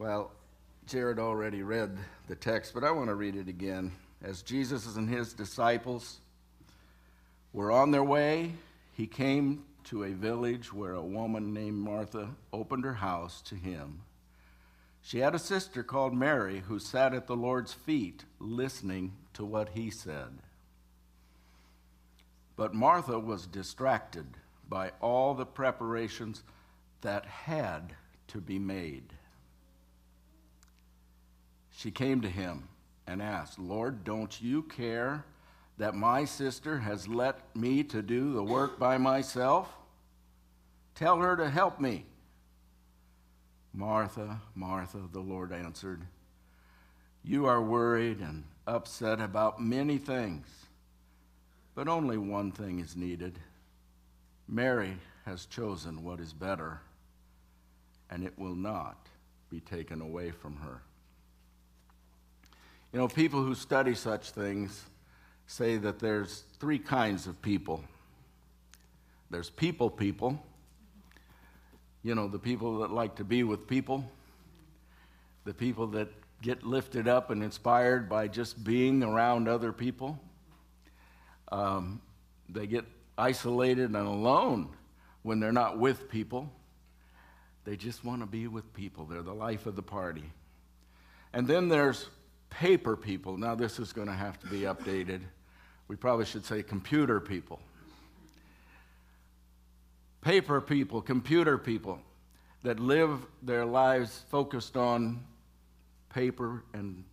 Well, 0.00 0.30
Jared 0.86 1.18
already 1.18 1.62
read 1.62 1.98
the 2.26 2.34
text, 2.34 2.72
but 2.72 2.84
I 2.84 2.90
want 2.90 3.08
to 3.08 3.14
read 3.14 3.36
it 3.36 3.48
again. 3.48 3.92
As 4.22 4.40
Jesus 4.40 4.96
and 4.96 5.10
his 5.10 5.34
disciples 5.34 6.20
were 7.52 7.70
on 7.70 7.90
their 7.90 8.02
way, 8.02 8.54
he 8.94 9.06
came 9.06 9.64
to 9.84 10.04
a 10.04 10.12
village 10.12 10.72
where 10.72 10.94
a 10.94 11.04
woman 11.04 11.52
named 11.52 11.76
Martha 11.76 12.30
opened 12.50 12.84
her 12.84 12.94
house 12.94 13.42
to 13.42 13.54
him. 13.54 14.00
She 15.02 15.18
had 15.18 15.34
a 15.34 15.38
sister 15.38 15.82
called 15.82 16.14
Mary 16.14 16.60
who 16.60 16.78
sat 16.78 17.12
at 17.12 17.26
the 17.26 17.36
Lord's 17.36 17.74
feet 17.74 18.24
listening 18.38 19.12
to 19.34 19.44
what 19.44 19.68
he 19.74 19.90
said. 19.90 20.38
But 22.56 22.72
Martha 22.72 23.18
was 23.18 23.46
distracted 23.46 24.38
by 24.66 24.92
all 25.02 25.34
the 25.34 25.44
preparations 25.44 26.42
that 27.02 27.26
had 27.26 27.92
to 28.28 28.40
be 28.40 28.58
made. 28.58 29.12
She 31.80 31.90
came 31.90 32.20
to 32.20 32.28
him 32.28 32.68
and 33.06 33.22
asked, 33.22 33.58
Lord, 33.58 34.04
don't 34.04 34.38
you 34.42 34.64
care 34.64 35.24
that 35.78 35.94
my 35.94 36.26
sister 36.26 36.80
has 36.80 37.08
let 37.08 37.56
me 37.56 37.82
to 37.84 38.02
do 38.02 38.34
the 38.34 38.44
work 38.44 38.78
by 38.78 38.98
myself? 38.98 39.66
Tell 40.94 41.16
her 41.16 41.36
to 41.36 41.48
help 41.48 41.80
me. 41.80 42.04
Martha, 43.72 44.42
Martha, 44.54 45.08
the 45.10 45.20
Lord 45.20 45.52
answered, 45.52 46.02
You 47.24 47.46
are 47.46 47.62
worried 47.62 48.20
and 48.20 48.44
upset 48.66 49.18
about 49.18 49.58
many 49.58 49.96
things, 49.96 50.66
but 51.74 51.88
only 51.88 52.18
one 52.18 52.52
thing 52.52 52.80
is 52.80 52.94
needed. 52.94 53.38
Mary 54.46 54.98
has 55.24 55.46
chosen 55.46 56.04
what 56.04 56.20
is 56.20 56.34
better, 56.34 56.82
and 58.10 58.22
it 58.22 58.38
will 58.38 58.54
not 58.54 59.06
be 59.48 59.60
taken 59.60 60.02
away 60.02 60.30
from 60.30 60.56
her. 60.56 60.82
You 62.92 62.98
know, 62.98 63.08
people 63.08 63.42
who 63.42 63.54
study 63.54 63.94
such 63.94 64.30
things 64.30 64.84
say 65.46 65.76
that 65.76 65.98
there's 65.98 66.44
three 66.58 66.78
kinds 66.78 67.26
of 67.26 67.40
people 67.40 67.84
there's 69.30 69.48
people 69.48 69.88
people, 69.88 70.42
you 72.02 72.16
know, 72.16 72.26
the 72.26 72.38
people 72.38 72.80
that 72.80 72.90
like 72.90 73.14
to 73.16 73.24
be 73.24 73.44
with 73.44 73.68
people, 73.68 74.04
the 75.44 75.54
people 75.54 75.86
that 75.88 76.08
get 76.42 76.64
lifted 76.64 77.06
up 77.06 77.30
and 77.30 77.42
inspired 77.42 78.08
by 78.08 78.26
just 78.26 78.64
being 78.64 79.02
around 79.04 79.46
other 79.46 79.72
people. 79.72 80.18
Um, 81.52 82.00
they 82.48 82.66
get 82.66 82.84
isolated 83.16 83.90
and 83.90 83.96
alone 83.96 84.70
when 85.22 85.38
they're 85.38 85.52
not 85.52 85.78
with 85.78 86.10
people. 86.10 86.50
They 87.64 87.76
just 87.76 88.04
want 88.04 88.22
to 88.22 88.26
be 88.26 88.48
with 88.48 88.72
people. 88.74 89.04
They're 89.04 89.22
the 89.22 89.34
life 89.34 89.66
of 89.66 89.76
the 89.76 89.82
party. 89.82 90.24
And 91.32 91.46
then 91.46 91.68
there's 91.68 92.08
paper 92.50 92.96
people. 92.96 93.36
Now, 93.36 93.54
this 93.54 93.78
is 93.78 93.92
going 93.92 94.08
to 94.08 94.14
have 94.14 94.38
to 94.40 94.46
be 94.46 94.60
updated. 94.60 95.20
We 95.88 95.96
probably 95.96 96.26
should 96.26 96.44
say 96.44 96.62
computer 96.62 97.20
people. 97.20 97.60
Paper 100.20 100.60
people, 100.60 101.00
computer 101.00 101.56
people 101.56 102.00
that 102.62 102.78
live 102.78 103.26
their 103.42 103.64
lives 103.64 104.24
focused 104.28 104.76
on 104.76 105.24
paper 106.12 106.62
and 106.74 107.04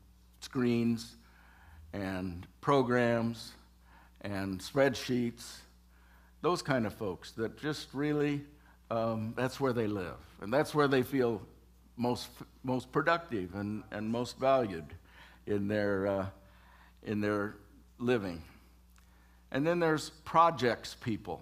screens 0.41 1.15
and 1.93 2.45
programs 2.59 3.53
and 4.21 4.59
spreadsheets, 4.59 5.57
those 6.41 6.61
kind 6.61 6.85
of 6.85 6.93
folks 6.93 7.31
that 7.31 7.57
just 7.57 7.87
really, 7.93 8.41
um, 8.91 9.33
that's 9.37 9.59
where 9.59 9.71
they 9.73 9.87
live. 9.87 10.17
And 10.41 10.51
that's 10.51 10.75
where 10.75 10.87
they 10.87 11.03
feel 11.03 11.41
most, 11.95 12.27
most 12.63 12.91
productive 12.91 13.55
and, 13.55 13.83
and 13.91 14.09
most 14.09 14.37
valued 14.37 14.85
in 15.47 15.67
their, 15.67 16.07
uh, 16.07 16.25
in 17.03 17.21
their 17.21 17.55
living. 17.97 18.43
And 19.51 19.65
then 19.65 19.79
there's 19.79 20.09
projects 20.25 20.95
people. 20.99 21.41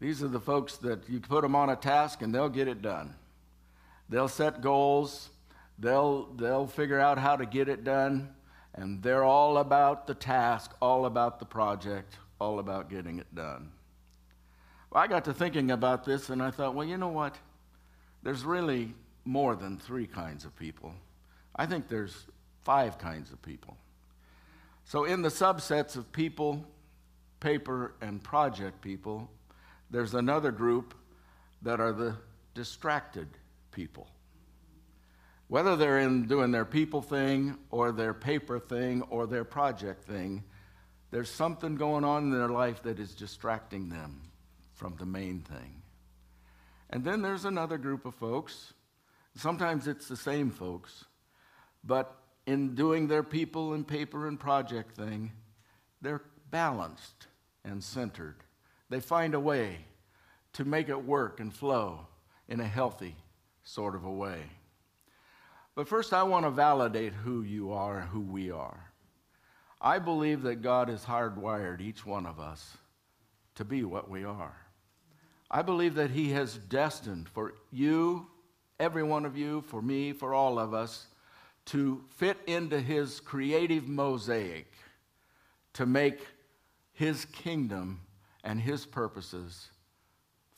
These 0.00 0.22
are 0.22 0.28
the 0.28 0.40
folks 0.40 0.76
that 0.78 1.08
you 1.08 1.20
put 1.20 1.42
them 1.42 1.56
on 1.56 1.70
a 1.70 1.76
task 1.76 2.22
and 2.22 2.34
they'll 2.34 2.48
get 2.48 2.68
it 2.68 2.82
done. 2.82 3.14
They'll 4.08 4.28
set 4.28 4.60
goals, 4.60 5.30
they'll, 5.78 6.26
they'll 6.34 6.66
figure 6.66 6.98
out 6.98 7.18
how 7.18 7.36
to 7.36 7.46
get 7.46 7.68
it 7.68 7.84
done, 7.84 8.34
and 8.74 9.02
they're 9.02 9.24
all 9.24 9.58
about 9.58 10.06
the 10.06 10.14
task, 10.14 10.72
all 10.80 11.06
about 11.06 11.38
the 11.38 11.44
project, 11.44 12.16
all 12.40 12.58
about 12.58 12.90
getting 12.90 13.18
it 13.18 13.34
done. 13.34 13.70
Well, 14.90 15.02
I 15.02 15.06
got 15.06 15.24
to 15.26 15.32
thinking 15.32 15.70
about 15.70 16.04
this 16.04 16.30
and 16.30 16.42
I 16.42 16.50
thought, 16.50 16.74
well, 16.74 16.86
you 16.86 16.96
know 16.96 17.08
what? 17.08 17.36
There's 18.22 18.44
really 18.44 18.94
more 19.24 19.54
than 19.54 19.78
three 19.78 20.06
kinds 20.06 20.44
of 20.44 20.56
people. 20.56 20.92
I 21.54 21.66
think 21.66 21.88
there's 21.88 22.26
five 22.64 22.98
kinds 22.98 23.32
of 23.32 23.40
people. 23.42 23.76
So, 24.84 25.04
in 25.04 25.22
the 25.22 25.28
subsets 25.28 25.96
of 25.96 26.12
people, 26.12 26.64
paper, 27.38 27.94
and 28.00 28.22
project 28.22 28.80
people, 28.80 29.30
there's 29.90 30.14
another 30.14 30.50
group 30.50 30.94
that 31.62 31.80
are 31.80 31.92
the 31.92 32.16
distracted 32.54 33.28
people. 33.72 34.08
Whether 35.48 35.76
they're 35.76 35.98
in 35.98 36.26
doing 36.26 36.52
their 36.52 36.64
people 36.64 37.02
thing 37.02 37.58
or 37.70 37.90
their 37.92 38.14
paper 38.14 38.60
thing 38.60 39.02
or 39.10 39.26
their 39.26 39.44
project 39.44 40.04
thing, 40.04 40.44
there's 41.10 41.30
something 41.30 41.74
going 41.74 42.04
on 42.04 42.24
in 42.24 42.30
their 42.30 42.48
life 42.48 42.82
that 42.84 43.00
is 43.00 43.14
distracting 43.14 43.88
them 43.88 44.22
from 44.74 44.94
the 44.96 45.06
main 45.06 45.40
thing. 45.40 45.82
And 46.90 47.04
then 47.04 47.22
there's 47.22 47.44
another 47.44 47.78
group 47.78 48.06
of 48.06 48.14
folks. 48.14 48.72
Sometimes 49.36 49.88
it's 49.88 50.08
the 50.08 50.16
same 50.16 50.50
folks, 50.50 51.04
but 51.84 52.19
in 52.46 52.74
doing 52.74 53.06
their 53.06 53.22
people 53.22 53.74
and 53.74 53.86
paper 53.86 54.26
and 54.26 54.38
project 54.38 54.96
thing, 54.96 55.32
they're 56.00 56.22
balanced 56.50 57.26
and 57.64 57.82
centered. 57.82 58.36
They 58.88 59.00
find 59.00 59.34
a 59.34 59.40
way 59.40 59.84
to 60.54 60.64
make 60.64 60.88
it 60.88 61.04
work 61.04 61.40
and 61.40 61.52
flow 61.52 62.06
in 62.48 62.60
a 62.60 62.66
healthy 62.66 63.14
sort 63.62 63.94
of 63.94 64.04
a 64.04 64.10
way. 64.10 64.42
But 65.74 65.88
first, 65.88 66.12
I 66.12 66.24
want 66.24 66.44
to 66.44 66.50
validate 66.50 67.12
who 67.12 67.42
you 67.42 67.72
are 67.72 68.00
and 68.00 68.08
who 68.08 68.20
we 68.20 68.50
are. 68.50 68.90
I 69.80 69.98
believe 69.98 70.42
that 70.42 70.62
God 70.62 70.88
has 70.88 71.04
hardwired 71.04 71.80
each 71.80 72.04
one 72.04 72.26
of 72.26 72.38
us 72.38 72.76
to 73.54 73.64
be 73.64 73.84
what 73.84 74.10
we 74.10 74.24
are. 74.24 74.56
I 75.50 75.62
believe 75.62 75.94
that 75.94 76.10
He 76.10 76.30
has 76.30 76.56
destined 76.56 77.28
for 77.28 77.54
you, 77.70 78.26
every 78.78 79.02
one 79.02 79.24
of 79.24 79.36
you, 79.36 79.62
for 79.62 79.80
me, 79.80 80.12
for 80.12 80.34
all 80.34 80.58
of 80.58 80.74
us, 80.74 81.06
to 81.70 82.02
fit 82.16 82.36
into 82.46 82.80
his 82.80 83.20
creative 83.20 83.86
mosaic 83.86 84.72
to 85.72 85.86
make 85.86 86.26
his 86.92 87.24
kingdom 87.26 88.00
and 88.42 88.60
his 88.60 88.84
purposes 88.84 89.68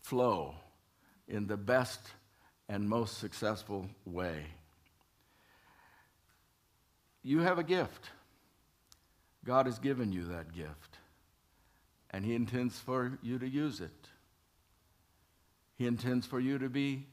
flow 0.01 0.55
in 1.29 1.47
the 1.47 1.57
best 1.57 2.01
and 2.69 2.89
most 2.89 3.19
successful 3.19 3.87
way. 4.07 4.47
You 7.23 7.41
have 7.41 7.59
a 7.59 7.65
gift. 7.65 8.09
God 9.45 9.67
has 9.67 9.79
given 9.79 10.13
you 10.13 10.25
that 10.25 10.53
gift, 10.53 10.99
and 12.11 12.25
He 12.25 12.35
intends 12.35 12.79
for 12.79 13.19
you 13.23 13.39
to 13.39 13.49
use 13.49 13.81
it. 13.81 14.09
He 15.77 15.87
intends 15.87 16.27
for 16.27 16.41
you 16.41 16.59
to 16.59 16.69
be 16.69 17.07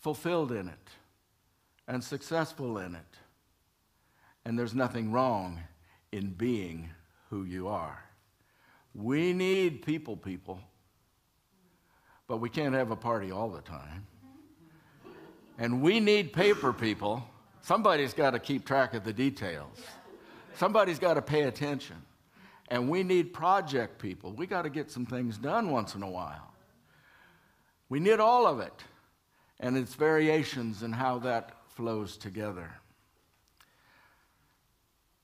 fulfilled 0.00 0.50
in 0.50 0.68
it 0.68 0.88
and 1.88 2.02
successful 2.02 2.78
in 2.78 2.94
it. 2.94 3.16
And 4.44 4.58
there's 4.58 4.74
nothing 4.74 5.12
wrong 5.12 5.60
in 6.10 6.30
being 6.30 6.90
who 7.30 7.44
you 7.44 7.68
are. 7.68 8.02
We 8.94 9.32
need 9.32 9.84
people, 9.84 10.16
people, 10.16 10.60
but 12.26 12.38
we 12.38 12.50
can't 12.50 12.74
have 12.74 12.90
a 12.90 12.96
party 12.96 13.30
all 13.30 13.48
the 13.50 13.62
time. 13.62 14.06
And 15.58 15.80
we 15.80 16.00
need 16.00 16.32
paper 16.32 16.72
people. 16.72 17.24
Somebody's 17.60 18.14
got 18.14 18.30
to 18.30 18.38
keep 18.38 18.66
track 18.66 18.94
of 18.94 19.04
the 19.04 19.12
details. 19.12 19.78
Somebody's 20.56 20.98
got 20.98 21.14
to 21.14 21.22
pay 21.22 21.42
attention. 21.42 21.96
And 22.68 22.88
we 22.88 23.02
need 23.02 23.32
project 23.32 23.98
people. 23.98 24.32
We 24.32 24.46
got 24.46 24.62
to 24.62 24.70
get 24.70 24.90
some 24.90 25.06
things 25.06 25.38
done 25.38 25.70
once 25.70 25.94
in 25.94 26.02
a 26.02 26.10
while. 26.10 26.52
We 27.88 28.00
need 28.00 28.20
all 28.20 28.46
of 28.46 28.60
it 28.60 28.72
and 29.60 29.76
its 29.76 29.94
variations 29.94 30.82
and 30.82 30.94
how 30.94 31.18
that 31.20 31.61
flows 31.74 32.16
together. 32.16 32.70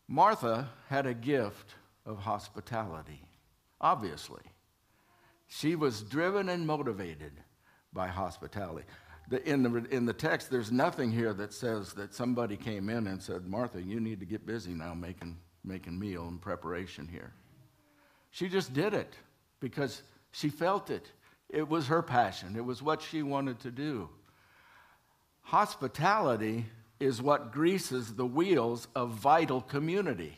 Martha 0.09 0.71
had 0.89 1.06
a 1.06 1.15
gift 1.15 1.75
of 2.06 2.19
hospitality, 2.19 3.23
obviously. 3.81 4.43
She 5.49 5.75
was 5.75 6.03
driven 6.03 6.49
and 6.49 6.67
motivated 6.67 7.33
by 7.93 8.09
hospitality. 8.09 8.87
The, 9.29 9.47
in, 9.47 9.62
the, 9.62 9.85
in 9.91 10.06
the 10.06 10.15
text, 10.15 10.50
there's 10.50 10.73
nothing 10.73 11.11
here 11.11 11.35
that 11.35 11.53
says 11.53 11.93
that 11.95 12.15
somebody 12.15 12.56
came 12.56 12.89
in 12.89 13.06
and 13.06 13.23
said, 13.23 13.47
Martha, 13.47 13.83
you 13.83 14.00
need 14.00 14.21
to 14.21 14.27
get 14.27 14.47
busy 14.47 14.73
now 14.73 14.95
making, 14.95 15.37
making 15.65 15.99
meal 15.99 16.29
and 16.29 16.41
preparation 16.41 17.06
here. 17.06 17.33
She 18.31 18.49
just 18.49 18.73
did 18.73 18.95
it 18.95 19.15
because 19.61 20.03
she 20.33 20.49
felt 20.49 20.89
it. 20.89 21.11
It 21.50 21.69
was 21.69 21.87
her 21.89 22.03
passion, 22.03 22.56
it 22.56 22.65
was 22.65 22.83
what 22.83 23.03
she 23.03 23.23
wanted 23.23 23.61
to 23.61 23.71
do. 23.71 24.09
Hospitality 25.49 26.67
is 27.00 27.23
what 27.23 27.53
greases 27.53 28.12
the 28.15 28.27
wheels 28.27 28.87
of 28.95 29.12
vital 29.12 29.62
community. 29.62 30.37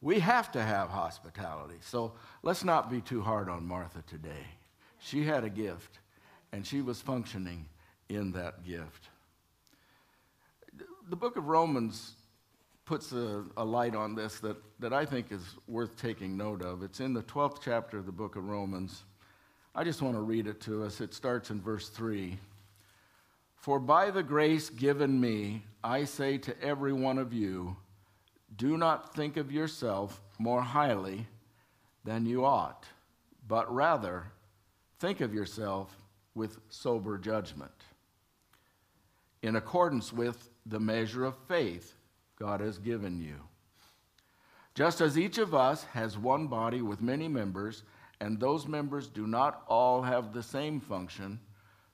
We 0.00 0.20
have 0.20 0.50
to 0.52 0.62
have 0.62 0.88
hospitality. 0.88 1.76
So 1.82 2.14
let's 2.42 2.64
not 2.64 2.90
be 2.90 3.02
too 3.02 3.20
hard 3.20 3.50
on 3.50 3.66
Martha 3.66 4.02
today. 4.06 4.46
She 5.00 5.22
had 5.26 5.44
a 5.44 5.50
gift, 5.50 5.98
and 6.52 6.66
she 6.66 6.80
was 6.80 7.02
functioning 7.02 7.66
in 8.08 8.32
that 8.32 8.64
gift. 8.64 9.10
The 11.10 11.16
book 11.16 11.36
of 11.36 11.46
Romans 11.46 12.12
puts 12.86 13.12
a, 13.12 13.44
a, 13.58 13.64
light 13.64 13.94
on 13.94 14.14
this 14.14 14.40
that, 14.40 14.56
that 14.78 14.94
I 14.94 15.04
think 15.04 15.30
is 15.30 15.44
worth 15.68 16.00
taking 16.00 16.38
note 16.38 16.62
of. 16.62 16.82
It's 16.82 17.00
in 17.00 17.12
the 17.12 17.24
12th 17.24 17.58
chapter 17.62 17.98
of 17.98 18.06
the 18.06 18.12
book 18.12 18.36
of 18.36 18.48
Romans. 18.48 19.04
I 19.74 19.84
just 19.84 20.00
want 20.00 20.14
to 20.16 20.22
read 20.22 20.46
it 20.46 20.58
to 20.62 20.84
us. 20.84 21.02
It 21.02 21.12
starts 21.12 21.50
in 21.50 21.60
verse 21.60 21.90
3. 21.90 22.38
For 23.60 23.78
by 23.78 24.10
the 24.10 24.22
grace 24.22 24.70
given 24.70 25.20
me, 25.20 25.64
I 25.84 26.04
say 26.04 26.38
to 26.38 26.62
every 26.62 26.94
one 26.94 27.18
of 27.18 27.34
you, 27.34 27.76
do 28.56 28.78
not 28.78 29.14
think 29.14 29.36
of 29.36 29.52
yourself 29.52 30.22
more 30.38 30.62
highly 30.62 31.26
than 32.02 32.24
you 32.24 32.44
ought, 32.44 32.86
but 33.46 33.72
rather 33.72 34.24
think 34.98 35.20
of 35.20 35.34
yourself 35.34 35.94
with 36.34 36.58
sober 36.70 37.18
judgment, 37.18 37.84
in 39.42 39.56
accordance 39.56 40.10
with 40.10 40.48
the 40.64 40.80
measure 40.80 41.26
of 41.26 41.36
faith 41.46 41.94
God 42.38 42.60
has 42.60 42.78
given 42.78 43.20
you. 43.20 43.36
Just 44.74 45.02
as 45.02 45.18
each 45.18 45.36
of 45.36 45.54
us 45.54 45.84
has 45.84 46.16
one 46.16 46.46
body 46.46 46.80
with 46.80 47.02
many 47.02 47.28
members, 47.28 47.82
and 48.20 48.40
those 48.40 48.66
members 48.66 49.08
do 49.08 49.26
not 49.26 49.64
all 49.68 50.00
have 50.00 50.32
the 50.32 50.42
same 50.42 50.80
function, 50.80 51.38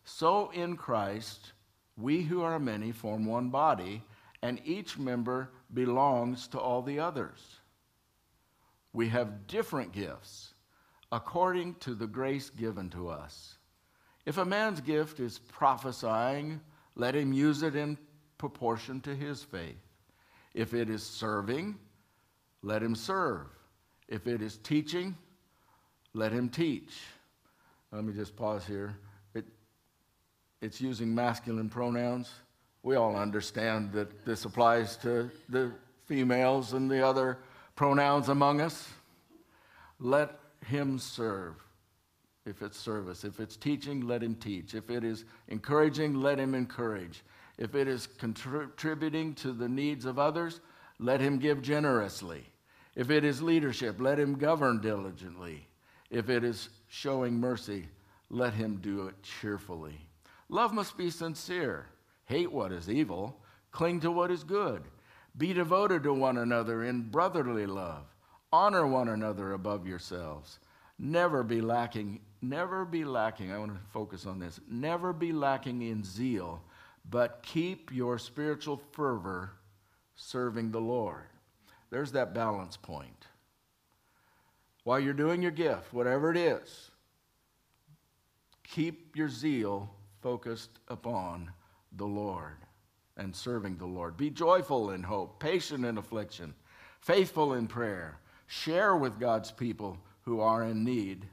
so 0.05 0.51
in 0.51 0.77
Christ, 0.77 1.53
we 1.97 2.23
who 2.23 2.43
are 2.43 2.59
many 2.59 2.93
form 2.93 3.25
one 3.25 3.49
body, 3.49 4.03
and 4.43 4.61
each 4.65 4.99
member 4.99 5.51
belongs 5.73 6.47
to 6.49 6.59
all 6.59 6.83
the 6.83 7.01
others. 7.01 7.61
We 8.93 9.09
have 9.09 9.47
different 9.47 9.93
gifts 9.93 10.55
according 11.11 11.75
to 11.77 11.95
the 11.95 12.07
grace 12.07 12.51
given 12.51 12.91
to 12.91 13.09
us. 13.09 13.57
If 14.27 14.39
a 14.39 14.45
man's 14.45 14.81
gift 14.81 15.21
is 15.21 15.39
prophesying, 15.39 16.61
let 16.95 17.15
him 17.15 17.33
use 17.33 17.63
it 17.63 17.77
in 17.77 17.97
proportion 18.39 19.01
to 19.03 19.15
his 19.15 19.43
faith. 19.43 19.77
If 20.53 20.75
it 20.75 20.91
is 20.91 21.03
serving, 21.03 21.79
let 22.63 22.83
him 22.83 22.95
serve. 22.95 23.47
If 24.09 24.27
it 24.27 24.43
is 24.43 24.59
teaching, 24.59 25.17
let 26.13 26.33
him 26.33 26.49
teach. 26.49 26.95
Let 27.93 28.05
me 28.05 28.13
just 28.13 28.37
pause 28.37 28.67
here 28.67 28.99
it's 30.61 30.81
using 30.81 31.15
masculine 31.15 31.69
pronouns. 31.69 32.31
We 32.83 32.97
all 32.97 33.17
understand 33.17 33.93
that 33.93 34.25
this 34.25 34.45
applies 34.45 34.97
to 34.99 35.31
the 35.49 35.73
females 36.07 36.73
and 36.73 36.91
the 36.91 37.07
other 37.07 37.39
pronouns 37.75 38.29
among 38.29 38.61
us. 38.61 38.89
Let 39.99 40.39
him 40.65 40.99
serve 40.99 41.55
if 42.45 42.63
it's 42.63 42.79
service. 42.79 43.25
If 43.25 43.41
it's 43.41 43.57
teaching, 43.57 44.07
let 44.07 44.23
him 44.23 44.37
teach. 44.37 44.75
If 44.75 44.89
it 44.91 45.05
is 45.05 45.25
encouraging, 45.49 46.15
let 46.15 46.39
him 46.39 46.55
encourage. 46.55 47.23
If 47.59 47.75
it 47.75 47.89
is 47.89 48.07
contributing 48.07 49.35
to 49.35 49.53
the 49.53 49.69
needs 49.69 50.05
of 50.05 50.19
others, 50.19 50.61
let 50.99 51.21
him 51.21 51.39
give 51.39 51.63
generously. 51.63 52.45
If 52.95 53.11
it 53.11 53.25
is 53.25 53.43
leadership, 53.43 54.01
let 54.01 54.19
him 54.19 54.37
govern 54.37 54.81
diligently. 54.81 55.67
If 56.11 56.31
it 56.31 56.45
is 56.45 56.69
showing 56.89 57.35
mercy, 57.35 57.89
let 58.31 58.55
him 58.55 58.77
do 58.77 59.09
it 59.09 59.15
cheerfully. 59.23 59.99
Love 60.49 60.73
must 60.73 60.97
be 60.97 61.11
sincere. 61.11 61.87
Hate 62.25 62.51
what 62.51 62.73
is 62.73 62.89
evil, 62.89 63.41
cling 63.71 64.01
to 64.01 64.11
what 64.11 64.31
is 64.31 64.45
good. 64.45 64.83
Be 65.37 65.53
devoted 65.53 66.03
to 66.05 66.13
one 66.13 66.39
another 66.39 66.85
in 66.85 67.03
brotherly 67.03 67.67
love. 67.67 68.05
Honor 68.53 68.87
one 68.87 69.09
another 69.09 69.53
above 69.53 69.87
yourselves. 69.87 70.61
Never 70.99 71.43
be 71.43 71.61
lacking, 71.61 72.21
never 72.41 72.85
be 72.85 73.05
lacking. 73.05 73.53
I 73.53 73.59
want 73.59 73.75
to 73.75 73.81
focus 73.93 74.25
on 74.25 74.39
this. 74.39 74.61
Never 74.71 75.13
be 75.13 75.33
lacking 75.33 75.83
in 75.83 76.03
zeal, 76.03 76.63
but 77.11 77.43
keep 77.43 77.93
your 77.93 78.19
spiritual 78.19 78.81
fervor 78.93 79.53
serving 80.15 80.71
the 80.71 80.81
Lord. 80.81 81.25
There's 81.91 82.13
that 82.13 82.35
balance 82.35 82.77
point. 82.77 83.27
While 84.85 85.01
you're 85.01 85.13
doing 85.13 85.43
your 85.43 85.51
gift, 85.51 85.93
whatever 85.93 86.31
it 86.31 86.37
is, 86.37 86.91
keep 88.63 89.17
your 89.17 89.29
zeal 89.29 89.91
focused 90.27 90.81
upon 90.89 91.53
the 91.99 92.05
Lord 92.05 92.57
and 93.17 93.33
serving 93.33 93.77
the 93.77 93.87
Lord. 93.87 94.17
Be 94.17 94.29
joyful 94.29 94.91
in 94.91 95.05
hope, 95.05 95.39
patient 95.39 95.85
in 95.85 95.99
affliction, 95.99 96.53
faithful 96.99 97.55
in 97.55 97.69
prayer. 97.69 98.19
Share 98.49 98.97
with 98.97 99.21
God's 99.21 99.53
people 99.53 99.97
who 100.23 100.41
are 100.41 100.65
in 100.65 100.83
need. 100.83 101.27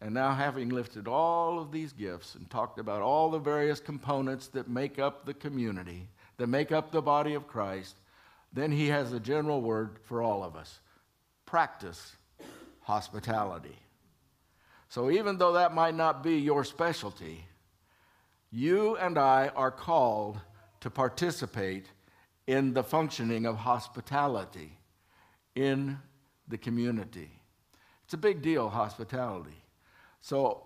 And 0.00 0.12
now, 0.12 0.34
having 0.34 0.70
lifted 0.70 1.06
all 1.06 1.60
of 1.60 1.70
these 1.70 1.92
gifts 1.92 2.34
and 2.34 2.50
talked 2.50 2.80
about 2.80 3.00
all 3.00 3.30
the 3.30 3.38
various 3.38 3.78
components 3.78 4.48
that 4.48 4.68
make 4.68 4.98
up 4.98 5.24
the 5.24 5.34
community, 5.34 6.08
that 6.38 6.48
make 6.48 6.72
up 6.72 6.90
the 6.90 7.00
body 7.00 7.34
of 7.34 7.46
Christ, 7.46 7.94
then 8.52 8.72
he 8.72 8.88
has 8.88 9.12
a 9.12 9.20
general 9.20 9.62
word 9.62 10.00
for 10.02 10.20
all 10.20 10.42
of 10.42 10.56
us 10.56 10.80
practice 11.46 12.16
hospitality. 12.80 13.78
So, 14.88 15.12
even 15.12 15.38
though 15.38 15.52
that 15.52 15.72
might 15.72 15.94
not 15.94 16.24
be 16.24 16.38
your 16.38 16.64
specialty, 16.64 17.44
you 18.56 18.96
and 18.96 19.18
I 19.18 19.48
are 19.48 19.70
called 19.70 20.40
to 20.80 20.88
participate 20.88 21.90
in 22.46 22.72
the 22.72 22.82
functioning 22.82 23.44
of 23.44 23.56
hospitality 23.56 24.78
in 25.54 25.98
the 26.48 26.56
community. 26.56 27.30
It's 28.04 28.14
a 28.14 28.16
big 28.18 28.40
deal, 28.40 28.70
hospitality. 28.70 29.62
So 30.22 30.62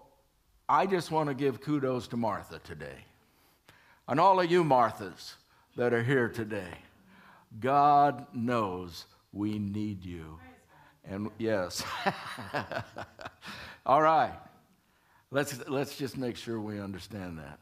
I 0.68 0.86
just 0.86 1.10
want 1.10 1.30
to 1.30 1.34
give 1.34 1.60
kudos 1.60 2.06
to 2.08 2.16
Martha 2.16 2.60
today. 2.62 3.06
And 4.06 4.20
all 4.20 4.38
of 4.38 4.48
you 4.48 4.62
Marthas 4.62 5.34
that 5.74 5.92
are 5.92 6.02
here 6.02 6.28
today. 6.28 6.78
God 7.58 8.24
knows 8.32 9.06
we 9.32 9.58
need 9.58 10.04
you. 10.04 10.38
And 11.04 11.28
yes. 11.38 11.82
all 13.84 14.00
right. 14.00 14.38
Let's, 15.32 15.66
let's 15.68 15.96
just 15.96 16.16
make 16.16 16.36
sure 16.36 16.60
we 16.60 16.78
understand 16.80 17.38
that. 17.38 17.58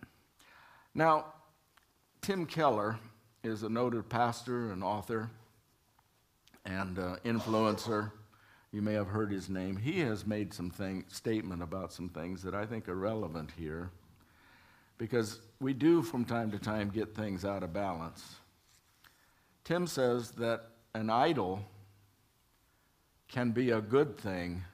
Now, 0.98 1.26
Tim 2.22 2.44
Keller 2.44 2.98
is 3.44 3.62
a 3.62 3.68
noted 3.68 4.08
pastor 4.08 4.72
and 4.72 4.82
author 4.82 5.30
and 6.64 6.98
uh, 6.98 7.16
influencer. 7.24 8.10
You 8.72 8.82
may 8.82 8.94
have 8.94 9.06
heard 9.06 9.30
his 9.30 9.48
name. 9.48 9.76
He 9.76 10.00
has 10.00 10.26
made 10.26 10.52
some 10.52 10.70
thing, 10.70 11.04
statement 11.06 11.62
about 11.62 11.92
some 11.92 12.08
things 12.08 12.42
that 12.42 12.52
I 12.52 12.66
think 12.66 12.88
are 12.88 12.96
relevant 12.96 13.52
here 13.56 13.92
because 14.98 15.38
we 15.60 15.72
do 15.72 16.02
from 16.02 16.24
time 16.24 16.50
to 16.50 16.58
time 16.58 16.90
get 16.90 17.14
things 17.14 17.44
out 17.44 17.62
of 17.62 17.72
balance. 17.72 18.34
Tim 19.62 19.86
says 19.86 20.32
that 20.32 20.64
an 20.96 21.10
idol 21.10 21.60
can 23.28 23.52
be 23.52 23.70
a 23.70 23.80
good 23.80 24.18
thing 24.18 24.64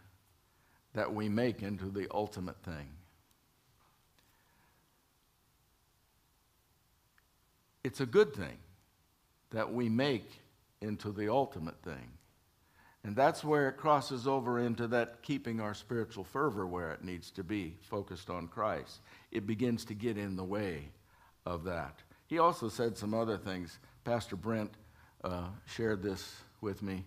that 0.95 1.13
we 1.13 1.29
make 1.29 1.63
into 1.63 1.91
the 1.91 2.09
ultimate 2.15 2.63
thing. 2.63 2.89
It's 7.85 8.01
a 8.01 8.07
good 8.07 8.35
thing 8.35 8.57
that 9.51 9.73
we 9.73 9.89
make 9.89 10.29
into 10.81 11.13
the 11.13 11.31
ultimate 11.31 11.81
thing. 11.83 12.11
And 13.05 13.15
that's 13.15 13.45
where 13.45 13.69
it 13.69 13.77
crosses 13.77 14.27
over 14.27 14.59
into 14.59 14.87
that 14.89 15.23
keeping 15.23 15.61
our 15.61 15.75
spiritual 15.75 16.25
fervor 16.25 16.67
where 16.67 16.91
it 16.93 17.05
needs 17.05 17.31
to 17.33 17.45
be, 17.45 17.77
focused 17.83 18.31
on 18.31 18.49
Christ. 18.49 19.01
It 19.31 19.47
begins 19.47 19.85
to 19.87 19.95
get 19.95 20.17
in 20.17 20.37
the 20.37 20.45
way 20.45 20.89
of 21.45 21.65
that. 21.65 22.03
He 22.27 22.39
also 22.39 22.71
said 22.71 22.97
some 22.97 23.13
other 23.13 23.37
things. 23.37 23.79
Pastor 24.05 24.37
Brent 24.37 24.73
uh, 25.23 25.49
shared 25.67 26.03
this 26.03 26.35
with 26.63 26.83
me. 26.83 27.05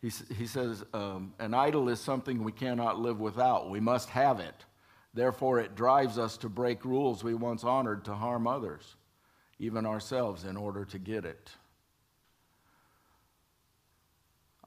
He, 0.00 0.10
he 0.34 0.46
says, 0.46 0.82
um, 0.94 1.34
An 1.38 1.52
idol 1.52 1.90
is 1.90 2.00
something 2.00 2.42
we 2.42 2.52
cannot 2.52 2.98
live 2.98 3.20
without. 3.20 3.68
We 3.68 3.80
must 3.80 4.08
have 4.08 4.40
it. 4.40 4.64
Therefore, 5.12 5.60
it 5.60 5.74
drives 5.74 6.18
us 6.18 6.38
to 6.38 6.48
break 6.48 6.86
rules 6.86 7.22
we 7.22 7.34
once 7.34 7.64
honored 7.64 8.06
to 8.06 8.14
harm 8.14 8.46
others 8.46 8.96
even 9.58 9.86
ourselves, 9.86 10.44
in 10.44 10.56
order 10.56 10.84
to 10.84 10.98
get 10.98 11.24
it. 11.24 11.50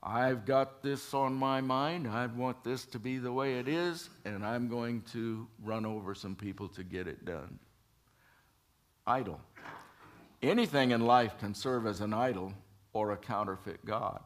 I've 0.04 0.46
got 0.46 0.82
this 0.82 1.14
on 1.14 1.34
my 1.34 1.62
mind. 1.62 2.08
I 2.08 2.26
want 2.26 2.64
this 2.64 2.86
to 2.86 3.00
be 3.00 3.20
the 3.20 3.32
way 3.32 3.60
it 3.60 3.68
is, 3.68 4.10
and 4.26 4.44
I'm 4.44 4.68
going 4.68 5.04
to 5.14 5.48
run 5.64 5.86
over 5.86 6.16
some 6.16 6.36
people 6.36 6.68
to 6.70 6.84
get 6.84 7.08
it 7.08 7.24
done. 7.24 7.60
Idol. 9.06 9.40
Anything 10.42 10.92
in 10.92 11.02
life 11.02 11.38
can 11.38 11.54
serve 11.54 11.86
as 11.86 12.02
an 12.02 12.14
idol 12.14 12.52
or 12.94 13.12
a 13.12 13.18
counterfeit 13.18 13.86
God. 13.86 14.22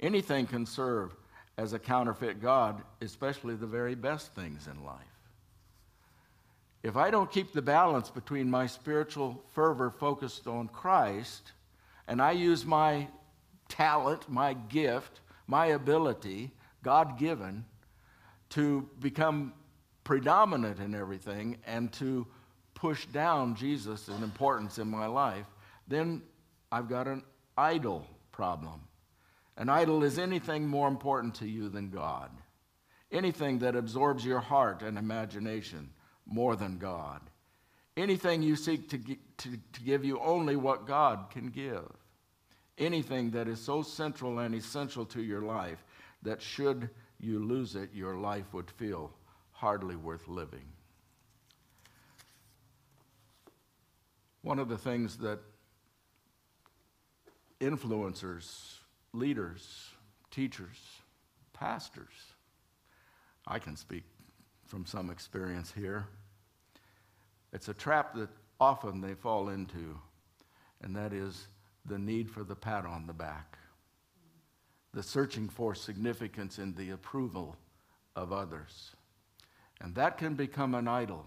Anything 0.00 0.46
can 0.46 0.64
serve 0.64 1.14
as 1.58 1.74
a 1.74 1.78
counterfeit 1.78 2.40
God, 2.40 2.82
especially 3.02 3.54
the 3.54 3.66
very 3.66 3.94
best 3.94 4.34
things 4.34 4.68
in 4.68 4.84
life. 4.84 5.13
If 6.84 6.98
I 6.98 7.10
don't 7.10 7.32
keep 7.32 7.52
the 7.52 7.62
balance 7.62 8.10
between 8.10 8.50
my 8.50 8.66
spiritual 8.66 9.42
fervor 9.54 9.88
focused 9.88 10.46
on 10.46 10.68
Christ 10.68 11.52
and 12.06 12.20
I 12.20 12.32
use 12.32 12.66
my 12.66 13.08
talent, 13.70 14.28
my 14.28 14.52
gift, 14.52 15.20
my 15.46 15.68
ability, 15.68 16.50
God 16.82 17.18
given, 17.18 17.64
to 18.50 18.86
become 19.00 19.54
predominant 20.04 20.78
in 20.78 20.94
everything 20.94 21.56
and 21.66 21.90
to 21.94 22.26
push 22.74 23.06
down 23.06 23.56
Jesus 23.56 24.08
in 24.08 24.22
importance 24.22 24.76
in 24.76 24.86
my 24.86 25.06
life, 25.06 25.46
then 25.88 26.20
I've 26.70 26.90
got 26.90 27.08
an 27.08 27.24
idol 27.56 28.06
problem. 28.30 28.82
An 29.56 29.70
idol 29.70 30.04
is 30.04 30.18
anything 30.18 30.68
more 30.68 30.88
important 30.88 31.34
to 31.36 31.48
you 31.48 31.70
than 31.70 31.88
God, 31.88 32.30
anything 33.10 33.60
that 33.60 33.74
absorbs 33.74 34.22
your 34.22 34.40
heart 34.40 34.82
and 34.82 34.98
imagination 34.98 35.88
more 36.26 36.56
than 36.56 36.78
God, 36.78 37.20
anything 37.96 38.42
you 38.42 38.56
seek 38.56 38.88
to, 38.90 38.98
to, 38.98 39.58
to 39.72 39.80
give 39.84 40.04
you 40.04 40.18
only 40.20 40.56
what 40.56 40.86
God 40.86 41.26
can 41.30 41.48
give, 41.48 41.90
anything 42.78 43.30
that 43.32 43.48
is 43.48 43.60
so 43.60 43.82
central 43.82 44.38
and 44.38 44.54
essential 44.54 45.04
to 45.06 45.22
your 45.22 45.42
life 45.42 45.84
that 46.22 46.40
should 46.40 46.90
you 47.20 47.38
lose 47.38 47.76
it, 47.76 47.90
your 47.94 48.16
life 48.16 48.52
would 48.52 48.70
feel 48.70 49.12
hardly 49.52 49.96
worth 49.96 50.26
living. 50.28 50.64
One 54.42 54.58
of 54.58 54.68
the 54.68 54.76
things 54.76 55.16
that 55.18 55.38
influencers, 57.60 58.78
leaders, 59.12 59.90
teachers, 60.30 60.76
pastors, 61.52 62.12
I 63.46 63.58
can 63.58 63.76
speak 63.76 64.04
from 64.74 64.84
some 64.84 65.08
experience 65.08 65.72
here. 65.72 66.04
It's 67.52 67.68
a 67.68 67.74
trap 67.74 68.12
that 68.16 68.28
often 68.58 69.00
they 69.00 69.14
fall 69.14 69.50
into, 69.50 70.00
and 70.82 70.96
that 70.96 71.12
is 71.12 71.46
the 71.84 71.96
need 71.96 72.28
for 72.28 72.42
the 72.42 72.56
pat 72.56 72.84
on 72.84 73.06
the 73.06 73.12
back, 73.12 73.56
the 74.92 75.00
searching 75.00 75.48
for 75.48 75.76
significance 75.76 76.58
in 76.58 76.74
the 76.74 76.90
approval 76.90 77.56
of 78.16 78.32
others. 78.32 78.96
And 79.80 79.94
that 79.94 80.18
can 80.18 80.34
become 80.34 80.74
an 80.74 80.88
idol, 80.88 81.24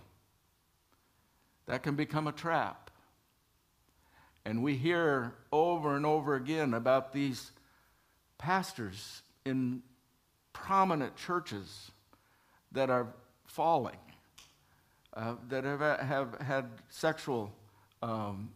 that 1.67 1.83
can 1.83 1.95
become 1.95 2.27
a 2.27 2.33
trap. 2.33 2.91
And 4.43 4.61
we 4.61 4.75
hear 4.75 5.35
over 5.53 5.95
and 5.95 6.05
over 6.05 6.35
again 6.35 6.73
about 6.73 7.13
these 7.13 7.53
pastors 8.37 9.21
in 9.45 9.83
prominent 10.51 11.15
churches 11.15 11.91
that 12.73 12.89
are 12.89 13.07
falling, 13.57 13.97
uh, 15.15 15.33
that 15.49 15.63
have, 15.63 15.81
have 15.99 16.39
had 16.41 16.65
sexual 16.89 17.51
um, 18.03 18.51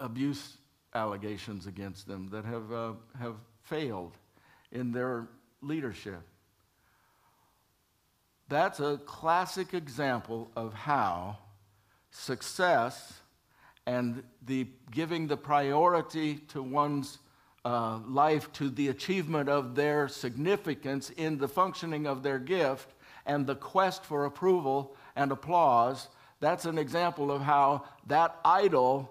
abuse 0.00 0.56
allegations 0.96 1.68
against 1.68 2.08
them, 2.08 2.28
that 2.32 2.44
have, 2.44 2.72
uh, 2.72 2.92
have 3.20 3.36
failed 3.62 4.14
in 4.72 4.90
their 4.90 5.28
leadership. 5.62 6.22
That's 8.48 8.80
a 8.80 8.98
classic 9.06 9.74
example 9.74 10.50
of 10.56 10.74
how 10.74 11.38
success 12.10 13.20
and 13.86 14.24
the 14.44 14.66
giving 14.90 15.28
the 15.28 15.36
priority 15.36 16.38
to 16.48 16.64
one's 16.64 17.18
uh, 17.64 18.00
life 18.08 18.52
to 18.54 18.70
the 18.70 18.88
achievement 18.88 19.48
of 19.48 19.76
their 19.76 20.08
significance 20.08 21.10
in 21.10 21.38
the 21.38 21.46
functioning 21.46 22.08
of 22.08 22.24
their 22.24 22.40
gift 22.40 22.92
and 23.26 23.46
the 23.46 23.56
quest 23.56 24.04
for 24.04 24.24
approval 24.24 24.96
and 25.14 25.32
applause, 25.32 26.08
that's 26.40 26.64
an 26.64 26.78
example 26.78 27.30
of 27.30 27.42
how 27.42 27.84
that 28.06 28.38
idol 28.44 29.10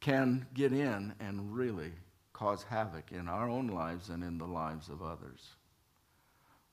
can 0.00 0.46
get 0.54 0.72
in 0.72 1.14
and 1.20 1.54
really 1.54 1.92
cause 2.32 2.64
havoc 2.64 3.12
in 3.12 3.28
our 3.28 3.48
own 3.48 3.68
lives 3.68 4.08
and 4.08 4.24
in 4.24 4.38
the 4.38 4.46
lives 4.46 4.88
of 4.88 5.02
others. 5.02 5.56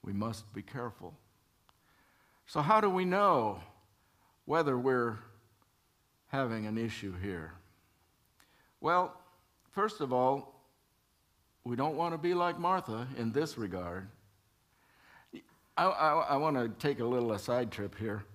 We 0.04 0.14
must 0.14 0.52
be 0.54 0.62
careful. 0.62 1.14
So, 2.48 2.62
how 2.62 2.82
do 2.82 2.90
we 2.90 3.06
know 3.06 3.60
whether 4.46 4.78
we're 4.78 5.20
having 6.28 6.66
an 6.66 6.78
issue 6.78 7.14
here? 7.22 7.54
Well, 8.82 9.16
first 9.72 10.02
of 10.02 10.14
all, 10.14 10.56
we 11.64 11.76
don't 11.76 11.96
want 11.96 12.14
to 12.14 12.18
be 12.18 12.34
like 12.34 12.58
Martha 12.58 13.08
in 13.18 13.32
this 13.32 13.58
regard. 13.58 14.08
I, 15.80 15.86
I, 15.86 16.14
I 16.32 16.36
want 16.36 16.58
to 16.58 16.68
take 16.86 17.00
a 17.00 17.06
little 17.06 17.32
aside 17.32 17.72
trip 17.72 17.98
here. 17.98 18.26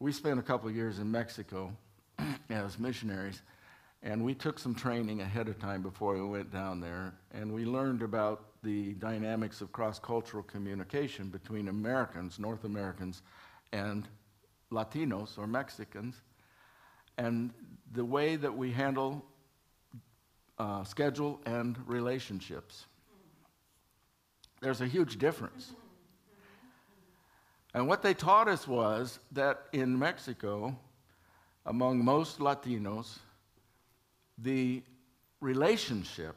We 0.00 0.12
spent 0.12 0.40
a 0.40 0.42
couple 0.42 0.70
years 0.70 0.98
in 0.98 1.10
Mexico 1.10 1.76
as 2.48 2.78
missionaries, 2.78 3.42
and 4.02 4.24
we 4.24 4.34
took 4.34 4.58
some 4.58 4.74
training 4.74 5.20
ahead 5.20 5.48
of 5.48 5.58
time 5.58 5.82
before 5.82 6.14
we 6.14 6.24
went 6.24 6.50
down 6.50 6.80
there, 6.80 7.12
and 7.32 7.52
we 7.52 7.66
learned 7.66 8.00
about 8.00 8.46
the 8.62 8.94
dynamics 8.94 9.60
of 9.60 9.72
cross 9.72 9.98
cultural 9.98 10.42
communication 10.42 11.28
between 11.28 11.68
Americans, 11.68 12.38
North 12.38 12.64
Americans, 12.64 13.20
and 13.74 14.08
Latinos 14.72 15.36
or 15.36 15.46
Mexicans, 15.46 16.22
and 17.18 17.52
the 17.92 18.06
way 18.06 18.36
that 18.36 18.56
we 18.56 18.72
handle 18.72 19.22
uh, 20.58 20.82
schedule 20.82 21.42
and 21.44 21.76
relationships. 21.86 22.86
There's 24.62 24.80
a 24.80 24.86
huge 24.86 25.18
difference. 25.18 25.74
And 27.76 27.86
what 27.86 28.00
they 28.00 28.14
taught 28.14 28.48
us 28.48 28.66
was 28.66 29.18
that 29.32 29.66
in 29.74 29.98
Mexico, 29.98 30.74
among 31.66 32.02
most 32.02 32.38
Latinos, 32.38 33.18
the 34.38 34.82
relationship 35.42 36.36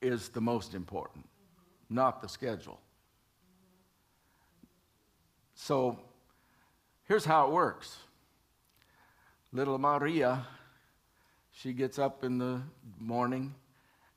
is 0.00 0.30
the 0.30 0.40
most 0.40 0.72
important, 0.72 1.28
not 1.90 2.22
the 2.22 2.30
schedule. 2.30 2.80
So 5.54 5.98
here's 7.04 7.26
how 7.26 7.48
it 7.48 7.52
works 7.52 7.98
little 9.52 9.76
Maria, 9.76 10.46
she 11.50 11.74
gets 11.74 11.98
up 11.98 12.24
in 12.24 12.38
the 12.38 12.62
morning, 12.98 13.54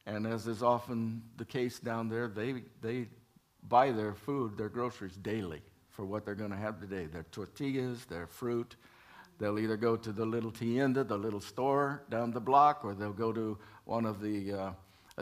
and 0.05 0.25
as 0.25 0.47
is 0.47 0.63
often 0.63 1.23
the 1.35 1.43
case 1.43 1.77
down 1.77 2.07
there, 2.07 2.29
they, 2.29 2.63
they 2.81 3.09
buy 3.67 3.91
their 3.91 4.13
food, 4.13 4.57
their 4.57 4.69
groceries 4.69 5.17
daily 5.17 5.61
for 5.95 6.05
what 6.05 6.25
they're 6.25 6.35
going 6.35 6.51
to 6.51 6.57
have 6.57 6.79
today 6.79 7.05
their 7.05 7.25
tortillas, 7.31 8.05
their 8.05 8.27
fruit. 8.27 8.75
They'll 9.39 9.59
either 9.59 9.77
go 9.77 9.97
to 9.97 10.11
the 10.11 10.25
little 10.25 10.51
tienda, 10.51 11.03
the 11.03 11.17
little 11.17 11.41
store 11.41 12.03
down 12.09 12.31
the 12.31 12.39
block, 12.39 12.81
or 12.83 12.93
they'll 12.93 13.11
go 13.11 13.33
to 13.33 13.57
one 13.83 14.05
of 14.05 14.21
the 14.21 14.53
uh, 14.53 14.71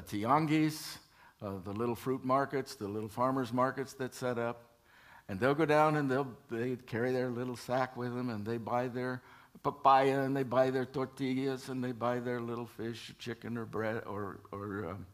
tianguis, 0.02 0.98
uh, 1.42 1.54
the 1.64 1.72
little 1.72 1.96
fruit 1.96 2.24
markets, 2.24 2.76
the 2.76 2.88
little 2.88 3.10
farmers 3.10 3.52
markets 3.52 3.94
that 3.94 4.14
set 4.14 4.38
up. 4.38 4.70
And 5.30 5.40
they'll 5.40 5.56
go 5.56 5.66
down 5.66 5.96
and 5.96 6.12
they'll 6.12 6.28
they 6.52 6.76
carry 6.76 7.12
their 7.12 7.30
little 7.30 7.56
sack 7.56 7.96
with 7.96 8.14
them 8.14 8.30
and 8.30 8.46
they 8.46 8.58
buy 8.58 8.88
their 8.88 9.22
papaya 9.64 10.22
and 10.22 10.36
they 10.36 10.44
buy 10.44 10.70
their 10.70 10.86
tortillas 10.86 11.70
and 11.70 11.84
they 11.84 11.92
buy 11.92 12.20
their 12.20 12.42
little 12.42 12.66
fish, 12.66 13.14
chicken 13.20 13.58
or 13.58 13.66
bread 13.66 14.04
or, 14.06 14.42
or 14.52 14.90
um, 14.90 15.06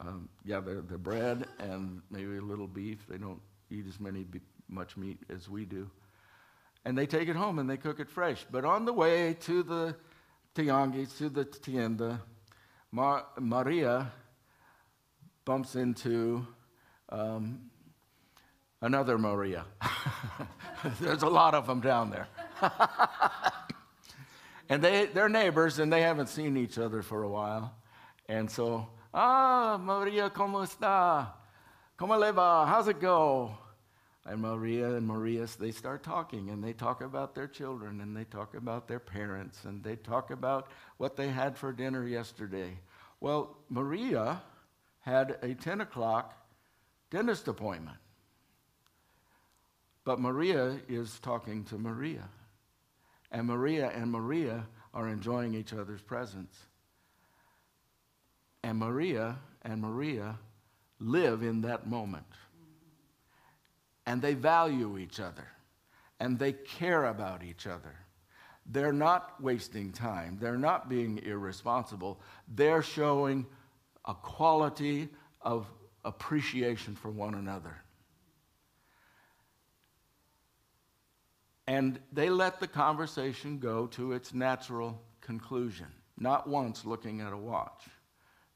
um, 0.00 0.28
yeah, 0.44 0.60
their, 0.60 0.80
their 0.80 0.98
bread 0.98 1.46
and 1.58 2.00
maybe 2.10 2.36
a 2.38 2.40
little 2.40 2.66
beef. 2.66 3.06
They 3.08 3.18
don't 3.18 3.40
eat 3.70 3.84
as 3.86 4.00
many 4.00 4.24
much 4.70 4.96
meat 4.96 5.18
as 5.28 5.48
we 5.48 5.64
do. 5.64 5.90
And 6.84 6.96
they 6.96 7.06
take 7.06 7.28
it 7.28 7.36
home 7.36 7.58
and 7.58 7.68
they 7.68 7.76
cook 7.76 8.00
it 8.00 8.08
fresh. 8.08 8.46
But 8.50 8.64
on 8.64 8.84
the 8.84 8.92
way 8.92 9.34
to 9.40 9.62
the 9.62 9.96
tianguis, 10.54 11.16
to 11.18 11.28
the 11.28 11.44
tienda, 11.44 12.22
Mar- 12.90 13.26
Maria 13.38 14.10
bumps 15.44 15.76
into 15.76 16.46
um, 17.10 17.70
another 18.80 19.18
Maria. 19.18 19.64
There's 21.00 21.22
a 21.22 21.28
lot 21.28 21.54
of 21.54 21.66
them 21.66 21.80
down 21.80 22.10
there. 22.10 22.28
and 24.68 24.82
they, 24.82 25.06
they're 25.06 25.28
neighbors 25.28 25.78
and 25.78 25.92
they 25.92 26.02
haven't 26.02 26.28
seen 26.28 26.56
each 26.56 26.78
other 26.78 27.02
for 27.02 27.22
a 27.22 27.28
while. 27.28 27.74
And 28.28 28.50
so, 28.50 28.86
ah, 29.12 29.78
Maria, 29.80 30.30
¿cómo 30.30 30.62
está? 30.62 31.32
¿Cómo 31.98 32.18
le 32.18 32.32
va? 32.32 32.66
How's 32.66 32.88
it 32.88 33.00
go? 33.00 33.58
And 34.26 34.42
Maria 34.42 34.96
and 34.96 35.06
Marias, 35.06 35.56
they 35.56 35.70
start 35.70 36.02
talking 36.02 36.50
and 36.50 36.62
they 36.62 36.74
talk 36.74 37.00
about 37.00 37.34
their 37.34 37.48
children 37.48 38.00
and 38.00 38.14
they 38.14 38.24
talk 38.24 38.54
about 38.54 38.86
their 38.86 39.00
parents 39.00 39.64
and 39.64 39.82
they 39.82 39.96
talk 39.96 40.30
about 40.30 40.68
what 40.98 41.16
they 41.16 41.28
had 41.28 41.56
for 41.56 41.72
dinner 41.72 42.06
yesterday. 42.06 42.78
Well, 43.20 43.56
Maria 43.70 44.42
had 45.00 45.38
a 45.42 45.54
10 45.54 45.80
o'clock 45.80 46.34
dentist 47.10 47.48
appointment. 47.48 47.96
But 50.04 50.20
Maria 50.20 50.78
is 50.88 51.18
talking 51.20 51.64
to 51.64 51.78
Maria. 51.78 52.28
And 53.30 53.46
Maria 53.46 53.90
and 53.90 54.10
Maria 54.10 54.66
are 54.92 55.08
enjoying 55.08 55.54
each 55.54 55.72
other's 55.72 56.02
presence. 56.02 56.54
And 58.62 58.78
Maria 58.78 59.38
and 59.62 59.80
Maria 59.80 60.38
live 60.98 61.42
in 61.42 61.62
that 61.62 61.86
moment 61.86 62.26
and 64.06 64.22
they 64.22 64.34
value 64.34 64.98
each 64.98 65.20
other. 65.20 65.46
and 66.20 66.38
they 66.38 66.52
care 66.52 67.06
about 67.06 67.42
each 67.42 67.66
other. 67.66 67.94
They're 68.66 68.92
not 68.92 69.42
wasting 69.42 69.92
time. 69.92 70.38
They're 70.40 70.58
not 70.58 70.88
being 70.88 71.18
irresponsible. 71.18 72.20
They're 72.46 72.82
showing 72.82 73.46
a 74.04 74.14
quality 74.14 75.08
of 75.40 75.66
appreciation 76.04 76.94
for 76.94 77.10
one 77.10 77.34
another. 77.34 77.74
And 81.66 82.00
they 82.12 82.28
let 82.30 82.60
the 82.60 82.68
conversation 82.68 83.58
go 83.58 83.86
to 83.88 84.12
its 84.12 84.34
natural 84.34 85.00
conclusion, 85.20 85.86
not 86.18 86.48
once 86.48 86.84
looking 86.84 87.20
at 87.20 87.32
a 87.32 87.36
watch, 87.36 87.84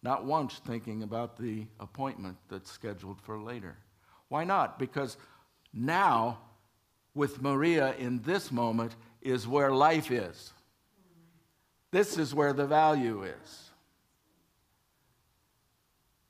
not 0.02 0.24
once 0.24 0.60
thinking 0.66 1.02
about 1.02 1.38
the 1.38 1.66
appointment 1.80 2.36
that's 2.48 2.70
scheduled 2.70 3.20
for 3.20 3.38
later. 3.38 3.76
Why 4.28 4.44
not? 4.44 4.78
Because 4.78 5.16
now, 5.74 6.38
with 7.14 7.42
Maria 7.42 7.94
in 7.96 8.22
this 8.22 8.52
moment, 8.52 8.94
is 9.20 9.48
where 9.48 9.72
life 9.72 10.10
is. 10.10 10.52
This 11.90 12.18
is 12.18 12.34
where 12.34 12.52
the 12.52 12.66
value 12.66 13.24
is. 13.24 13.70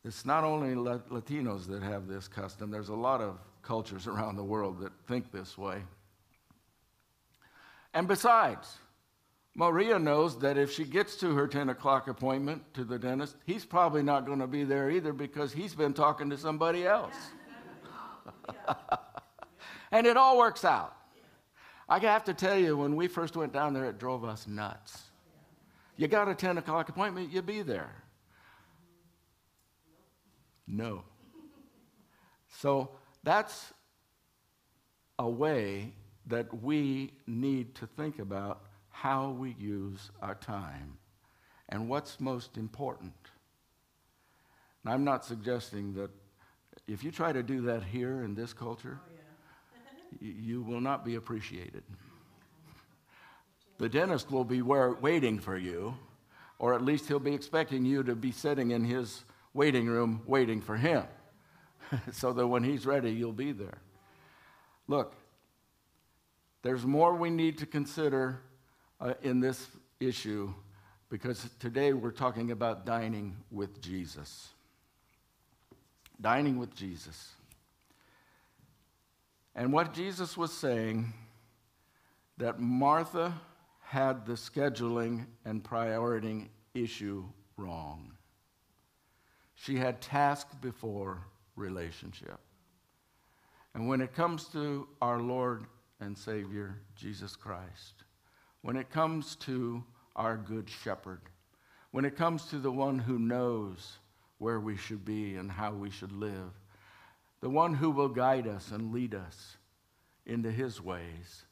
It's 0.05 0.25
not 0.27 0.45
only 0.45 0.75
Latinos 0.75 1.67
that 1.69 1.83
have 1.83 2.07
this 2.07 2.29
custom, 2.29 2.71
there's 2.71 2.91
a 2.91 2.95
lot 2.95 3.21
of 3.21 3.39
cultures 3.63 4.07
around 4.07 4.37
the 4.37 4.45
world 4.45 4.81
that 4.81 4.93
think 5.07 5.33
this 5.33 5.57
way. 5.59 5.83
And 7.93 8.09
besides, 8.09 8.79
Maria 9.55 9.99
knows 9.99 10.39
that 10.41 10.59
if 10.59 10.73
she 10.73 10.85
gets 10.85 11.17
to 11.17 11.35
her 11.35 11.47
10 11.47 11.69
o'clock 11.69 12.09
appointment 12.09 12.63
to 12.75 12.85
the 12.85 12.99
dentist, 12.99 13.37
he's 13.47 13.65
probably 13.65 14.03
not 14.03 14.27
going 14.27 14.41
to 14.41 14.47
be 14.47 14.65
there 14.65 14.91
either 14.91 15.13
because 15.13 15.53
he's 15.53 15.75
been 15.75 15.95
talking 15.95 16.29
to 16.31 16.37
somebody 16.37 16.87
else. 16.87 17.15
and 19.95 20.09
it 20.09 20.17
all 20.17 20.37
works 20.37 20.65
out. 20.65 20.97
I 21.89 22.01
have 22.01 22.25
to 22.25 22.35
tell 22.35 22.59
you, 22.59 22.77
when 22.77 22.97
we 22.97 23.07
first 23.07 23.37
went 23.37 23.53
down 23.53 23.75
there, 23.75 23.85
it 23.85 23.99
drove 23.99 24.25
us 24.25 24.49
nuts. 24.49 25.05
You 25.97 26.09
got 26.09 26.29
a 26.29 26.35
10 26.35 26.59
o'clock 26.59 26.89
appointment, 26.89 27.33
you'd 27.33 27.47
be 27.47 27.63
there. 27.63 27.95
No. 30.67 31.05
So 32.49 32.91
that's 33.23 33.73
a 35.21 35.29
way 35.29 35.93
that 36.27 36.63
we 36.63 37.13
need 37.29 37.77
to 37.77 37.87
think 37.87 38.19
about 38.19 38.65
how 38.91 39.31
we 39.31 39.55
use 39.61 40.11
our 40.21 40.35
time 40.35 40.99
and 41.69 41.89
what's 41.89 42.19
most 42.19 42.57
important. 42.57 43.13
Now, 44.83 44.93
I'm 44.93 45.05
not 45.05 45.25
suggesting 45.25 45.95
that 45.95 46.11
if 46.89 47.05
you 47.05 47.13
try 47.13 47.33
to 47.33 47.45
do 47.45 47.61
that 47.63 47.85
here 47.85 48.23
in 48.23 48.35
this 48.35 48.53
culture. 48.53 48.99
You 50.21 50.63
will 50.63 50.81
not 50.81 51.05
be 51.05 51.15
appreciated. 51.15 51.83
The 53.79 53.89
dentist 53.89 54.31
will 54.31 54.45
be 54.45 54.63
waiting 54.63 55.39
for 55.39 55.57
you, 55.57 55.95
or 56.59 56.75
at 56.75 56.83
least 56.83 57.09
he'll 57.09 57.19
be 57.19 57.35
expecting 57.35 57.85
you 57.85 58.03
to 58.05 58.15
be 58.15 58.31
sitting 58.31 58.71
in 58.71 58.85
his 58.85 59.25
waiting 59.53 59.87
room 59.87 60.23
waiting 60.27 60.61
for 60.61 60.77
him, 60.77 61.05
so 62.13 62.33
that 62.33 62.47
when 62.47 62.63
he's 62.63 62.87
ready, 62.87 63.11
you'll 63.11 63.33
be 63.33 63.53
there. 63.53 63.79
Look, 64.87 65.15
there's 66.63 66.85
more 66.85 67.15
we 67.15 67.31
need 67.31 67.59
to 67.59 67.67
consider 67.67 68.41
uh, 69.01 69.15
in 69.23 69.41
this 69.41 69.67
issue 70.01 70.53
because 71.11 71.49
today 71.59 71.93
we're 71.93 72.11
talking 72.11 72.51
about 72.51 72.87
dining 72.87 73.37
with 73.51 73.81
Jesus. 73.81 74.49
Dining 76.21 76.59
with 76.59 76.75
Jesus. 76.75 77.33
And 79.55 79.73
what 79.73 79.95
Jesus 79.95 80.37
was 80.37 80.53
saying 80.53 81.13
that 82.39 82.59
Martha 82.59 83.33
had 83.81 84.27
the 84.27 84.33
scheduling 84.33 85.27
and 85.45 85.63
prioritizing 85.63 86.49
issue 86.75 87.25
wrong. 87.57 88.13
She 89.55 89.77
had 89.77 90.01
task 90.01 90.49
before 90.61 91.25
relationship. 91.55 92.39
And 93.75 93.89
when 93.89 94.01
it 94.01 94.13
comes 94.13 94.47
to 94.49 94.89
our 95.01 95.21
Lord 95.21 95.67
and 96.01 96.17
Savior, 96.17 96.77
Jesus 96.97 97.37
Christ. 97.37 98.05
When 98.63 98.77
it 98.77 98.91
comes 98.91 99.37
to 99.37 99.85
our 100.17 100.37
Good 100.37 100.69
Shepherd, 100.69 101.21
when 101.91 102.05
it 102.05 102.17
comes 102.17 102.47
to 102.47 102.59
the 102.59 102.73
one 102.73 102.99
who 102.99 103.19
knows 103.19 103.99
where 104.39 104.61
we 104.61 104.77
should 104.77 105.05
be 105.05 105.37
and 105.37 105.51
how 105.51 105.73
we 105.73 105.91
should 105.91 106.13
live, 106.13 106.53
the 107.45 107.51
one 107.51 107.75
who 107.75 107.91
will 107.91 108.09
guide 108.09 108.49
us 108.49 108.71
and 108.71 108.91
lead 108.91 109.15
us 109.15 109.59
into 110.25 110.51
his 110.51 110.81
ways, 110.81 111.45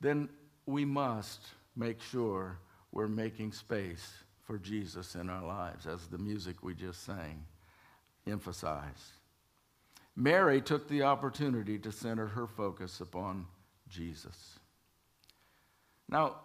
then 0.00 0.30
we 0.64 0.82
must 0.86 1.42
make 1.76 2.00
sure 2.00 2.58
we're 2.90 3.06
making 3.06 3.52
space 3.52 4.14
for 4.46 4.56
Jesus 4.56 5.16
in 5.16 5.28
our 5.28 5.46
lives, 5.46 5.86
as 5.86 6.06
the 6.06 6.16
music 6.16 6.62
we 6.62 6.72
just 6.72 7.04
sang 7.04 7.44
emphasized. 8.26 9.12
Mary 10.16 10.58
took 10.62 10.88
the 10.88 11.02
opportunity 11.02 11.78
to 11.78 11.92
center 11.92 12.28
her 12.28 12.46
focus 12.46 13.02
upon 13.02 13.44
Jesus. 13.90 14.58
Now, 16.08 16.36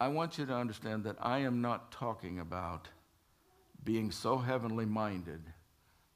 I 0.00 0.08
want 0.08 0.38
you 0.38 0.46
to 0.46 0.54
understand 0.54 1.04
that 1.04 1.16
I 1.20 1.40
am 1.40 1.60
not 1.60 1.92
talking 1.92 2.38
about 2.38 2.88
being 3.84 4.10
so 4.10 4.38
heavenly 4.38 4.86
minded 4.86 5.42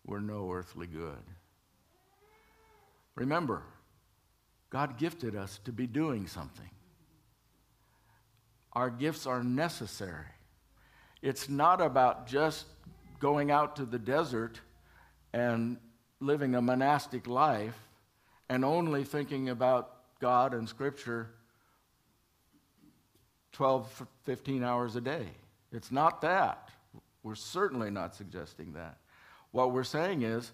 we're 0.06 0.20
no 0.20 0.50
earthly 0.50 0.86
good. 0.86 1.22
Remember, 3.16 3.62
God 4.70 4.98
gifted 4.98 5.34
us 5.34 5.58
to 5.64 5.72
be 5.72 5.86
doing 5.86 6.26
something. 6.26 6.70
Our 8.72 8.90
gifts 8.90 9.26
are 9.26 9.42
necessary. 9.42 10.26
It's 11.22 11.48
not 11.48 11.80
about 11.80 12.26
just 12.26 12.66
going 13.18 13.50
out 13.50 13.76
to 13.76 13.86
the 13.86 13.98
desert 13.98 14.60
and 15.32 15.78
living 16.20 16.54
a 16.54 16.62
monastic 16.62 17.26
life 17.26 17.76
and 18.48 18.64
only 18.64 19.02
thinking 19.02 19.48
about 19.48 19.92
God 20.20 20.54
and 20.54 20.68
Scripture 20.68 21.30
12, 23.52 24.06
15 24.24 24.62
hours 24.62 24.96
a 24.96 25.00
day. 25.00 25.26
It's 25.72 25.90
not 25.90 26.20
that. 26.20 26.68
We're 27.22 27.34
certainly 27.34 27.90
not 27.90 28.14
suggesting 28.14 28.74
that. 28.74 28.98
What 29.50 29.72
we're 29.72 29.84
saying 29.84 30.22
is, 30.22 30.52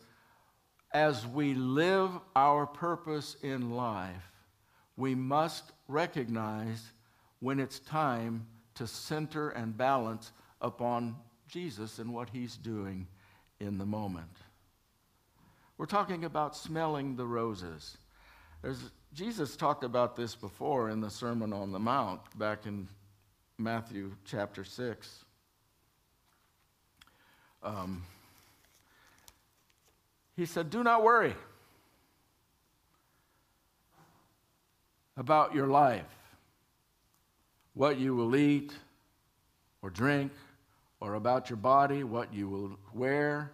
as 0.93 1.27
we 1.27 1.55
live 1.55 2.11
our 2.37 2.67
purpose 2.67 3.37
in 3.43 3.71
life, 3.71 4.31
we 4.97 5.15
must 5.15 5.73
recognize 5.89 6.93
when 7.41 7.59
it's 7.59 7.79
time 7.81 8.47
to 8.75 8.87
center 8.87 9.51
and 9.51 9.77
balance 9.77 10.33
upon 10.61 11.17
Jesus 11.49 11.99
and 11.99 12.13
what 12.13 12.31
he's 12.31 12.57
doing 12.57 13.07
in 13.61 13.79
the 13.79 13.87
moment. 13.87 14.37
We're 15.79 15.87
talking 15.87 16.25
about 16.25 16.57
smelling 16.57 17.17
the 17.17 17.27
roses. 17.27 17.97
There's 18.63 18.91
Jesus 19.13 19.57
talked 19.57 19.85
about 19.85 20.17
this 20.17 20.35
before 20.35 20.89
in 20.89 21.01
the 21.01 21.11
Sermon 21.11 21.53
on 21.53 21.71
the 21.73 21.79
Mount 21.79 22.21
back 22.39 22.65
in 22.65 22.89
Matthew 23.59 24.13
chapter 24.25 24.65
6. 24.65 25.25
Um, 27.63 28.05
he 30.37 30.47
said, 30.47 30.71
Do 30.71 30.83
not 30.83 31.03
worry 31.03 31.35
about 35.17 35.55
your 35.55 35.67
life, 35.67 36.05
what 37.75 37.99
you 37.99 38.15
will 38.15 38.35
eat 38.35 38.73
or 39.83 39.91
drink, 39.91 40.33
or 41.01 41.15
about 41.15 41.51
your 41.51 41.57
body, 41.57 42.05
what 42.05 42.33
you 42.33 42.49
will 42.49 42.79
wear. 42.95 43.53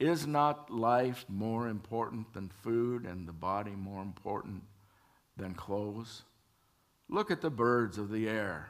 Is 0.00 0.26
not 0.28 0.70
life 0.70 1.24
more 1.28 1.66
important 1.66 2.32
than 2.32 2.50
food 2.62 3.04
and 3.04 3.26
the 3.26 3.32
body 3.32 3.72
more 3.72 4.00
important 4.00 4.62
than 5.36 5.54
clothes? 5.54 6.22
Look 7.08 7.30
at 7.30 7.40
the 7.40 7.50
birds 7.50 7.98
of 7.98 8.10
the 8.10 8.28
air. 8.28 8.68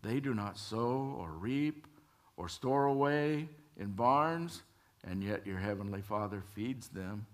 They 0.00 0.20
do 0.20 0.34
not 0.34 0.56
sow 0.56 1.16
or 1.18 1.32
reap 1.32 1.88
or 2.36 2.48
store 2.48 2.86
away 2.86 3.48
in 3.76 3.92
barns, 3.92 4.62
and 5.04 5.22
yet 5.22 5.46
your 5.46 5.58
heavenly 5.58 6.02
Father 6.02 6.42
feeds 6.54 6.88
them. 6.88 7.26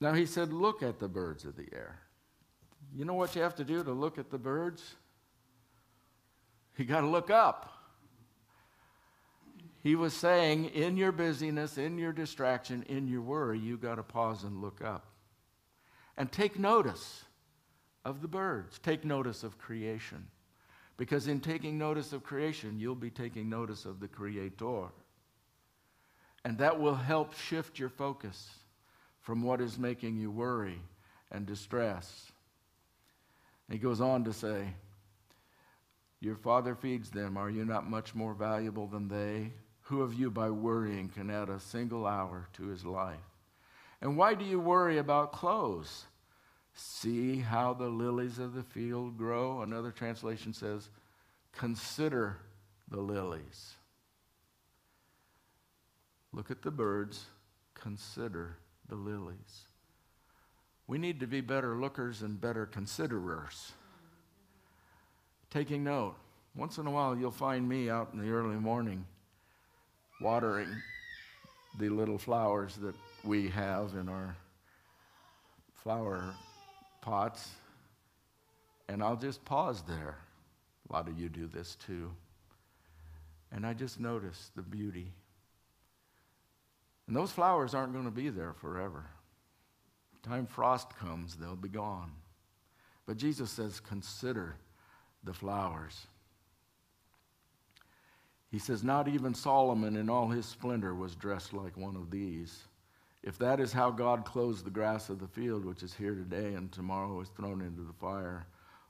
Now 0.00 0.12
he 0.12 0.26
said, 0.26 0.52
Look 0.52 0.82
at 0.82 0.98
the 0.98 1.08
birds 1.08 1.44
of 1.44 1.56
the 1.56 1.68
air. 1.72 2.00
You 2.94 3.04
know 3.04 3.14
what 3.14 3.34
you 3.34 3.42
have 3.42 3.56
to 3.56 3.64
do 3.64 3.82
to 3.82 3.92
look 3.92 4.18
at 4.18 4.30
the 4.30 4.38
birds? 4.38 4.94
You 6.76 6.84
got 6.84 7.00
to 7.00 7.06
look 7.06 7.30
up. 7.30 7.70
He 9.82 9.96
was 9.96 10.14
saying, 10.14 10.66
in 10.66 10.96
your 10.96 11.12
busyness, 11.12 11.76
in 11.76 11.98
your 11.98 12.12
distraction, 12.12 12.84
in 12.88 13.06
your 13.06 13.20
worry, 13.20 13.58
you 13.58 13.76
got 13.76 13.96
to 13.96 14.02
pause 14.02 14.42
and 14.42 14.62
look 14.62 14.82
up 14.82 15.06
and 16.16 16.30
take 16.32 16.58
notice 16.58 17.24
of 18.04 18.22
the 18.22 18.28
birds, 18.28 18.78
take 18.78 19.04
notice 19.04 19.42
of 19.42 19.58
creation. 19.58 20.26
Because 20.96 21.26
in 21.26 21.40
taking 21.40 21.76
notice 21.76 22.12
of 22.12 22.22
creation, 22.22 22.78
you'll 22.78 22.94
be 22.94 23.10
taking 23.10 23.48
notice 23.48 23.84
of 23.84 23.98
the 24.00 24.08
Creator. 24.08 24.86
And 26.44 26.58
that 26.58 26.78
will 26.78 26.94
help 26.94 27.34
shift 27.34 27.78
your 27.78 27.88
focus 27.88 28.50
from 29.22 29.42
what 29.42 29.60
is 29.60 29.78
making 29.78 30.18
you 30.18 30.30
worry 30.30 30.78
and 31.30 31.46
distress 31.46 32.30
He 33.70 33.78
goes 33.78 34.00
on 34.00 34.24
to 34.24 34.32
say, 34.32 34.74
Your 36.20 36.36
Father 36.36 36.74
feeds 36.74 37.10
them. 37.10 37.36
Are 37.38 37.50
you 37.50 37.64
not 37.64 37.88
much 37.88 38.14
more 38.14 38.34
valuable 38.34 38.86
than 38.86 39.08
they? 39.08 39.52
Who 39.88 40.02
of 40.02 40.14
you, 40.14 40.30
by 40.30 40.50
worrying, 40.50 41.08
can 41.08 41.30
add 41.30 41.48
a 41.48 41.60
single 41.60 42.06
hour 42.06 42.48
to 42.54 42.66
his 42.66 42.84
life? 42.84 43.16
And 44.00 44.16
why 44.16 44.34
do 44.34 44.44
you 44.44 44.60
worry 44.60 44.98
about 44.98 45.32
clothes? 45.32 46.04
See 46.74 47.38
how 47.38 47.74
the 47.74 47.88
lilies 47.88 48.38
of 48.38 48.54
the 48.54 48.62
field 48.62 49.16
grow. 49.16 49.62
Another 49.62 49.90
translation 49.90 50.52
says, 50.52 50.90
Consider 51.52 52.38
the 52.90 53.00
lilies. 53.00 53.74
Look 56.34 56.50
at 56.50 56.62
the 56.62 56.70
birds, 56.72 57.26
consider 57.74 58.56
the 58.88 58.96
lilies. 58.96 59.68
We 60.88 60.98
need 60.98 61.20
to 61.20 61.28
be 61.28 61.40
better 61.40 61.76
lookers 61.76 62.22
and 62.22 62.40
better 62.40 62.66
considerers. 62.66 63.72
Taking 65.48 65.84
note. 65.84 66.16
Once 66.56 66.78
in 66.78 66.88
a 66.88 66.90
while, 66.90 67.16
you'll 67.16 67.30
find 67.30 67.68
me 67.68 67.88
out 67.88 68.10
in 68.12 68.18
the 68.18 68.30
early 68.30 68.56
morning 68.56 69.04
watering 70.20 70.68
the 71.78 71.88
little 71.88 72.18
flowers 72.18 72.74
that 72.76 72.96
we 73.22 73.48
have 73.48 73.94
in 73.94 74.08
our 74.08 74.36
flower 75.84 76.34
pots. 77.00 77.48
And 78.88 79.04
I'll 79.04 79.16
just 79.16 79.44
pause 79.44 79.82
there. 79.86 80.18
A 80.90 80.92
lot 80.92 81.08
of 81.08 81.18
you 81.18 81.28
do 81.28 81.46
this 81.46 81.76
too. 81.76 82.10
And 83.52 83.64
I 83.64 83.72
just 83.72 84.00
notice 84.00 84.50
the 84.56 84.62
beauty. 84.62 85.12
And 87.06 87.14
those 87.14 87.32
flowers 87.32 87.74
aren't 87.74 87.92
going 87.92 88.06
to 88.06 88.10
be 88.10 88.30
there 88.30 88.52
forever. 88.52 89.04
Time 90.22 90.46
frost 90.46 90.96
comes, 90.98 91.36
they'll 91.36 91.54
be 91.54 91.68
gone. 91.68 92.12
But 93.06 93.18
Jesus 93.18 93.50
says, 93.50 93.78
consider 93.80 94.56
the 95.22 95.34
flowers. 95.34 96.06
He 98.50 98.58
says, 98.58 98.84
Not 98.84 99.08
even 99.08 99.34
Solomon 99.34 99.96
in 99.96 100.08
all 100.08 100.28
his 100.28 100.46
splendor 100.46 100.94
was 100.94 101.16
dressed 101.16 101.52
like 101.52 101.76
one 101.76 101.96
of 101.96 102.10
these. 102.10 102.62
If 103.22 103.36
that 103.38 103.58
is 103.58 103.72
how 103.72 103.90
God 103.90 104.24
clothes 104.24 104.62
the 104.62 104.70
grass 104.70 105.08
of 105.08 105.18
the 105.18 105.26
field, 105.26 105.64
which 105.64 105.82
is 105.82 105.92
here 105.92 106.14
today 106.14 106.54
and 106.54 106.70
tomorrow 106.70 107.20
is 107.20 107.30
thrown 107.30 107.60
into 107.62 107.82
the 107.82 107.92
fire, 107.94 108.46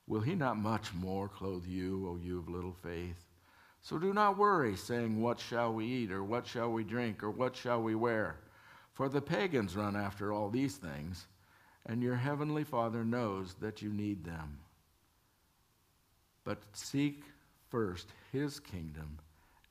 will 0.07 0.21
he 0.21 0.35
not 0.35 0.59
much 0.59 0.93
more 0.93 1.29
clothe 1.29 1.65
you, 1.67 2.07
O 2.09 2.17
you 2.23 2.41
of 2.41 2.49
little 2.49 2.77
faith? 2.83 3.25
So 3.85 3.99
do 3.99 4.15
not 4.15 4.39
worry, 4.39 4.77
saying, 4.77 5.21
What 5.21 5.39
shall 5.39 5.75
we 5.75 5.85
eat, 5.85 6.11
or 6.11 6.25
what 6.25 6.47
shall 6.47 6.73
we 6.73 6.85
drink, 6.85 7.23
or 7.23 7.31
what 7.31 7.55
shall 7.55 7.83
we 7.83 7.95
wear? 7.95 8.37
For 8.95 9.11
the 9.11 9.21
pagans 9.21 9.77
run 9.77 9.95
after 9.95 10.33
all 10.33 10.49
these 10.49 10.77
things, 10.77 11.27
and 11.85 12.03
your 12.03 12.17
heavenly 12.17 12.65
Father 12.65 13.05
knows 13.05 13.57
that 13.61 13.83
you 13.83 13.93
need 13.93 14.25
them. 14.25 14.61
But 16.45 16.63
seek 16.73 17.25
first 17.69 18.09
his 18.33 18.59
kingdom 18.59 19.19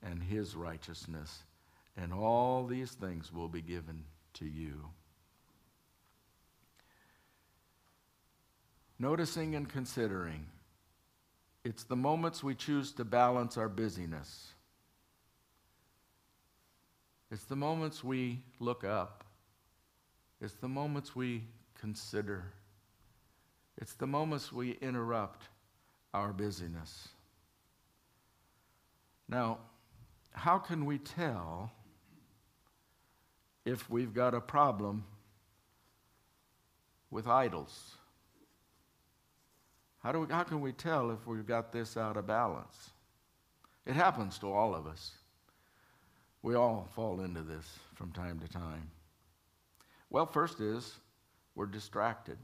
and 0.04 0.22
his 0.22 0.56
righteousness, 0.56 1.42
and 1.98 2.14
all 2.14 2.68
these 2.68 2.92
things 2.92 3.34
will 3.34 3.48
be 3.48 3.64
given 3.64 4.04
to 4.36 4.46
you. 4.46 4.90
Noticing 9.00 9.56
and 9.56 9.68
considering 9.68 10.46
it's 11.64 11.84
the 11.84 11.96
moments 11.96 12.44
we 12.44 12.56
choose 12.56 12.92
to 12.94 13.06
balance 13.06 13.58
our 13.58 13.70
busyness. 13.70 14.54
It's 17.32 17.46
the 17.46 17.56
moments 17.56 18.04
we 18.04 18.44
look 18.60 18.84
up. 18.84 19.24
It's 20.42 20.54
the 20.56 20.68
moments 20.68 21.16
we 21.16 21.44
consider. 21.80 22.52
It's 23.78 23.94
the 23.94 24.06
moments 24.06 24.52
we 24.52 24.72
interrupt 24.82 25.48
our 26.14 26.34
busyness. 26.34 27.08
Now, 29.28 29.60
how 30.32 30.58
can 30.58 30.86
we 30.86 30.98
tell 30.98 31.72
if 33.66 33.90
we've 33.90 34.14
got 34.14 34.34
a 34.34 34.42
problem 34.42 35.06
with 37.10 37.26
idols? 37.26 37.96
How, 40.04 40.12
do 40.12 40.20
we, 40.20 40.28
how 40.28 40.44
can 40.44 40.60
we 40.60 40.74
tell 40.74 41.12
if 41.12 41.26
we've 41.26 41.48
got 41.48 41.72
this 41.72 41.96
out 41.96 42.18
of 42.18 42.28
balance? 42.28 42.92
It 43.86 43.96
happens 43.96 44.38
to 44.40 44.52
all 44.52 44.76
of 44.76 44.86
us. 44.86 45.12
We 46.42 46.56
all 46.56 46.90
fall 46.94 47.22
into 47.22 47.42
this 47.42 47.80
from 47.96 48.12
time 48.12 48.40
to 48.40 48.48
time. 48.50 48.92
Well, 50.10 50.26
first 50.26 50.60
is 50.60 50.96
we're 51.56 51.68
distracted. 51.68 52.38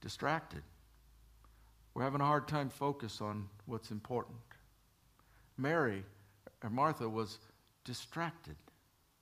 Distracted. 0.00 0.62
We're 1.92 2.04
having 2.04 2.20
a 2.20 2.26
hard 2.26 2.46
time 2.46 2.68
focus 2.68 3.20
on 3.20 3.48
what's 3.66 3.90
important. 3.90 4.38
Mary 5.58 6.04
or 6.62 6.70
Martha 6.70 7.08
was 7.08 7.38
distracted, 7.84 8.56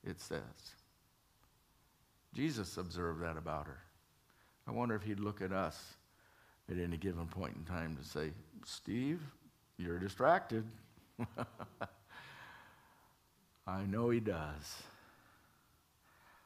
it 0.04 0.20
says. 0.20 0.42
Jesus 2.34 2.76
observed 2.76 3.22
that 3.22 3.38
about 3.38 3.66
her. 3.66 3.78
I 4.68 4.70
wonder 4.72 4.94
if 4.94 5.02
he'd 5.02 5.18
look 5.18 5.40
at 5.40 5.50
us 5.50 5.94
at 6.70 6.76
any 6.76 6.98
given 6.98 7.26
point 7.26 7.56
in 7.56 7.64
time 7.64 7.96
to 7.96 8.04
say, 8.06 8.32
Steve, 8.66 9.20
you're 9.78 9.98
distracted. 9.98 10.64
I 13.66 13.84
know 13.86 14.10
he 14.10 14.20
does. 14.20 14.82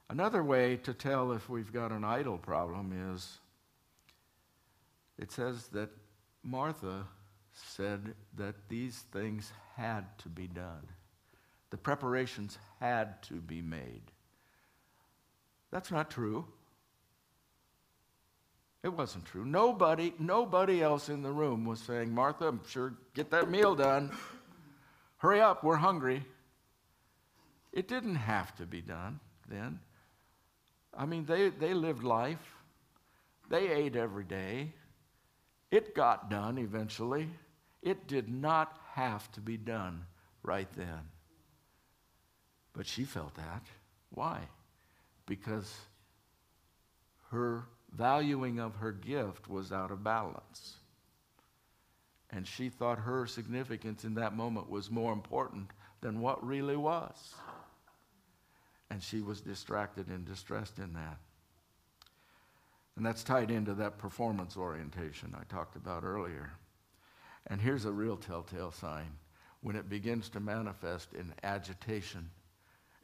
Another 0.09 0.45
way 0.45 0.77
to 0.77 0.95
tell 0.95 1.33
if 1.33 1.49
we've 1.49 1.73
got 1.73 1.91
an 1.91 2.05
idol 2.05 2.39
problem 2.39 3.13
is 3.13 3.39
it 5.19 5.33
says 5.33 5.67
that 5.69 5.91
Martha 6.45 7.07
said 7.53 8.15
that 8.37 8.55
these 8.69 9.05
things 9.13 9.53
had 9.77 10.17
to 10.19 10.29
be 10.29 10.47
done. 10.47 10.87
The 11.71 11.77
preparations 11.77 12.59
had 12.79 13.21
to 13.25 13.35
be 13.35 13.63
made. 13.63 14.03
That's 15.73 15.91
not 15.91 16.11
true. 16.11 16.47
It 18.83 18.93
wasn't 18.93 19.25
true. 19.27 19.45
Nobody, 19.45 20.13
nobody 20.19 20.83
else 20.83 21.09
in 21.09 21.23
the 21.23 21.31
room 21.31 21.65
was 21.65 21.81
saying, 21.81 22.13
Martha, 22.13 22.49
I'm 22.49 22.61
sure 22.67 22.95
get 23.15 23.31
that 23.31 23.49
meal 23.49 23.77
done. 23.77 24.11
Hurry 25.19 25.41
up, 25.41 25.63
we're 25.63 25.77
hungry. 25.77 26.25
It 27.73 27.87
didn't 27.87 28.17
have 28.17 28.55
to 28.57 28.67
be 28.67 28.81
done 28.81 29.21
then. 29.49 29.79
I 30.97 31.07
mean, 31.07 31.25
they, 31.25 31.51
they 31.51 31.75
lived 31.75 32.03
life. 32.03 32.57
They 33.49 33.69
ate 33.69 33.95
every 33.95 34.25
day. 34.25 34.73
It 35.71 35.95
got 35.95 36.29
done 36.29 36.59
eventually. 36.59 37.29
It 37.83 38.09
did 38.09 38.29
not 38.29 38.77
have 38.93 39.31
to 39.33 39.41
be 39.41 39.57
done 39.57 40.05
right 40.43 40.69
then. 40.77 41.09
But 42.73 42.87
she 42.87 43.05
felt 43.05 43.35
that. 43.37 43.63
Why? 44.11 44.41
Because 45.27 45.73
her 47.31 47.65
valuing 47.97 48.59
of 48.59 48.77
her 48.77 48.93
gift 48.93 49.49
was 49.49 49.73
out 49.73 49.91
of 49.91 50.03
balance. 50.03 50.77
And 52.31 52.47
she 52.47 52.71
thought 52.71 52.99
her 53.01 53.27
significance 53.27 54.05
in 54.05 54.15
that 54.15 54.35
moment 54.35 54.71
was 54.71 54.91
more 54.91 55.13
important 55.13 55.71
than 56.01 56.21
what 56.21 56.45
really 56.45 56.77
was. 56.77 57.35
And 58.91 59.03
she 59.03 59.21
was 59.21 59.41
distracted 59.41 60.09
and 60.09 60.25
distressed 60.25 60.79
in 60.79 60.95
that. 60.95 61.19
And 62.97 63.07
that's 63.07 63.23
tied 63.23 63.51
into 63.51 63.75
that 63.75 63.99
performance 63.99 64.57
orientation 64.57 65.35
I 65.39 65.45
talked 65.45 65.77
about 65.77 66.05
earlier. 66.05 66.53
And 67.47 67.61
here's 67.61 67.85
a 67.85 67.93
real 67.93 68.17
telltale 68.17 68.71
sign 68.71 69.11
when 69.63 69.77
it 69.77 69.89
begins 69.89 70.29
to 70.31 70.41
manifest 70.41 71.13
in 71.15 71.33
agitation 71.43 72.31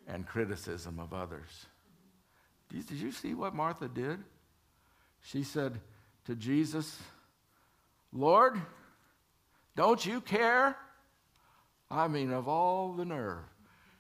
and 0.07 0.27
criticism 0.27 0.99
of 0.99 1.13
others. 1.13 1.67
Did 2.71 2.91
you 2.91 3.13
see 3.13 3.35
what 3.35 3.55
Martha 3.55 3.89
did? 3.89 4.19
She 5.23 5.43
said 5.43 5.81
to 6.27 6.35
Jesus, 6.35 7.01
Lord, 8.13 8.61
don't 9.77 10.05
you 10.05 10.21
care? 10.21 10.77
I 11.91 12.09
mean, 12.09 12.33
of 12.33 12.49
all 12.49 12.93
the 12.93 13.05
nerve, 13.05 13.45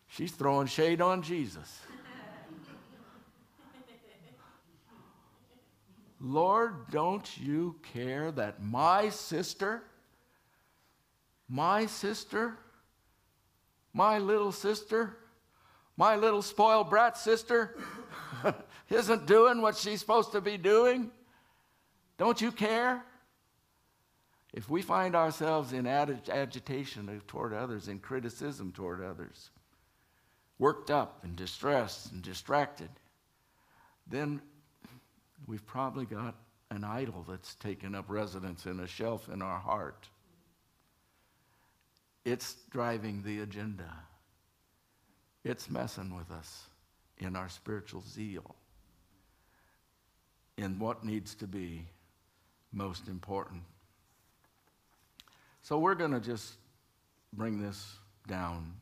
she's 0.09 0.33
throwing 0.33 0.67
shade 0.67 1.01
on 1.01 1.23
Jesus. 1.23 1.81
Lord, 6.21 6.91
don't 6.91 7.39
you 7.39 7.77
care 7.93 8.33
that 8.33 8.63
my 8.63 9.09
sister, 9.09 9.85
my 11.49 11.87
sister, 11.87 12.57
my 13.93 14.19
little 14.19 14.51
sister, 14.51 15.17
my 15.97 16.17
little 16.17 16.43
spoiled 16.43 16.91
brat 16.91 17.17
sister, 17.17 17.77
isn't 18.91 19.27
doing 19.27 19.61
what 19.61 19.77
she's 19.77 20.01
supposed 20.01 20.33
to 20.33 20.41
be 20.41 20.57
doing? 20.57 21.11
Don't 22.17 22.41
you 22.41 22.53
care? 22.53 23.05
If 24.53 24.71
we 24.71 24.83
find 24.83 25.15
ourselves 25.15 25.73
in 25.73 25.87
agitation 25.87 27.23
toward 27.27 27.53
others, 27.53 27.89
in 27.89 27.99
criticism 27.99 28.73
toward 28.73 29.05
others, 29.05 29.51
worked 30.59 30.91
up 30.91 31.23
and 31.23 31.37
distressed 31.37 32.13
and 32.13 32.23
distracted, 32.23 32.89
then 34.07 34.41
we've 35.47 35.67
probably 35.67 36.07
got 36.07 36.35
an 36.71 36.83
idol 36.83 37.25
that's 37.29 37.55
taken 37.57 37.95
up 37.95 38.07
residence 38.09 38.67
in 38.67 38.81
a 38.81 38.87
shelf 38.87 39.29
in 39.33 39.43
our 39.43 39.59
heart. 39.59 40.09
It's 42.25 42.57
driving 42.71 43.23
the 43.23 43.41
agenda. 43.41 43.91
It's 45.45 45.71
messing 45.71 46.17
with 46.17 46.31
us 46.31 46.65
in 47.19 47.37
our 47.37 47.49
spiritual 47.49 48.03
zeal, 48.03 48.57
in 50.59 50.79
what 50.79 51.05
needs 51.05 51.35
to 51.37 51.47
be 51.47 51.87
most 52.73 53.09
important. 53.09 53.63
So 55.63 55.79
we're 55.79 55.95
going 55.95 56.11
to 56.11 56.21
just 56.21 56.55
bring 57.33 57.63
this 57.63 57.97
down 58.27 58.75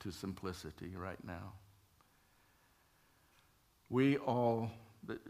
to 0.00 0.10
simplicity 0.10 0.92
right 0.96 1.22
now. 1.24 1.52
We 3.88 4.16
all, 4.16 4.70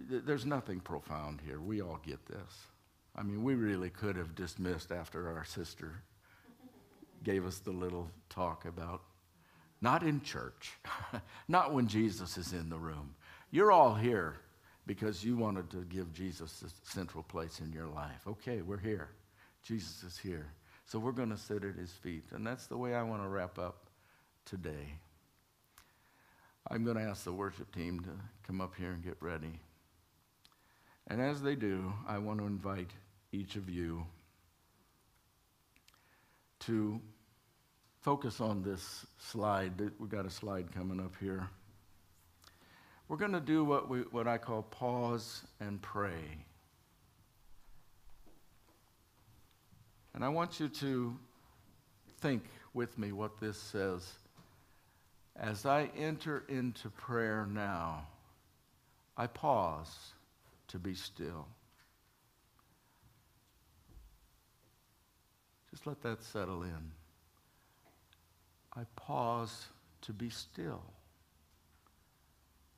there's 0.08 0.46
nothing 0.46 0.80
profound 0.80 1.40
here. 1.44 1.60
We 1.60 1.82
all 1.82 2.00
get 2.04 2.24
this. 2.26 2.66
I 3.14 3.22
mean, 3.22 3.44
we 3.44 3.54
really 3.54 3.90
could 3.90 4.16
have 4.16 4.34
dismissed 4.34 4.90
after 4.90 5.28
our 5.28 5.44
sister 5.44 5.92
gave 7.22 7.46
us 7.46 7.58
the 7.58 7.70
little 7.70 8.10
talk 8.30 8.64
about 8.64 9.02
not 9.80 10.02
in 10.02 10.22
church, 10.22 10.72
not 11.48 11.74
when 11.74 11.86
Jesus 11.88 12.38
is 12.38 12.54
in 12.54 12.70
the 12.70 12.78
room. 12.78 13.14
You're 13.50 13.70
all 13.70 13.94
here 13.94 14.36
because 14.86 15.24
you 15.24 15.36
wanted 15.36 15.70
to 15.70 15.84
give 15.84 16.12
Jesus 16.12 16.62
a 16.62 16.90
central 16.90 17.22
place 17.22 17.60
in 17.60 17.72
your 17.72 17.86
life. 17.86 18.26
Okay, 18.26 18.62
we're 18.62 18.78
here. 18.78 19.08
Jesus 19.62 20.02
is 20.02 20.18
here. 20.18 20.46
So 20.86 20.98
we're 20.98 21.12
going 21.12 21.30
to 21.30 21.38
sit 21.38 21.64
at 21.64 21.76
his 21.76 21.92
feet. 21.92 22.24
And 22.32 22.46
that's 22.46 22.66
the 22.66 22.76
way 22.76 22.94
I 22.94 23.02
want 23.02 23.22
to 23.22 23.28
wrap 23.28 23.58
up 23.58 23.86
today. 24.44 24.98
I'm 26.70 26.84
going 26.84 26.96
to 26.96 27.02
ask 27.02 27.24
the 27.24 27.32
worship 27.32 27.74
team 27.74 28.00
to 28.00 28.10
come 28.46 28.60
up 28.60 28.74
here 28.76 28.92
and 28.92 29.02
get 29.02 29.16
ready. 29.20 29.60
And 31.08 31.20
as 31.20 31.42
they 31.42 31.54
do, 31.54 31.92
I 32.06 32.18
want 32.18 32.40
to 32.40 32.46
invite 32.46 32.90
each 33.32 33.56
of 33.56 33.68
you 33.68 34.06
to 36.60 37.00
focus 38.00 38.40
on 38.40 38.62
this 38.62 39.06
slide. 39.18 39.80
We've 39.98 40.08
got 40.08 40.26
a 40.26 40.30
slide 40.30 40.72
coming 40.74 41.00
up 41.00 41.14
here. 41.20 41.48
We're 43.08 43.16
going 43.16 43.32
to 43.32 43.40
do 43.40 43.64
what, 43.64 43.88
we, 43.88 44.00
what 44.00 44.26
I 44.26 44.38
call 44.38 44.62
pause 44.62 45.42
and 45.60 45.80
pray. 45.82 46.44
And 50.14 50.24
I 50.24 50.28
want 50.28 50.60
you 50.60 50.68
to 50.68 51.16
think 52.20 52.44
with 52.72 52.96
me 52.98 53.12
what 53.12 53.40
this 53.40 53.58
says. 53.58 54.10
As 55.36 55.66
I 55.66 55.90
enter 55.98 56.44
into 56.48 56.88
prayer 56.90 57.46
now, 57.50 58.06
I 59.16 59.26
pause 59.26 60.12
to 60.68 60.78
be 60.78 60.94
still. 60.94 61.46
Just 65.70 65.86
let 65.86 66.00
that 66.02 66.22
settle 66.22 66.62
in. 66.62 66.92
I 68.76 68.82
pause 68.96 69.66
to 70.02 70.12
be 70.12 70.30
still. 70.30 70.82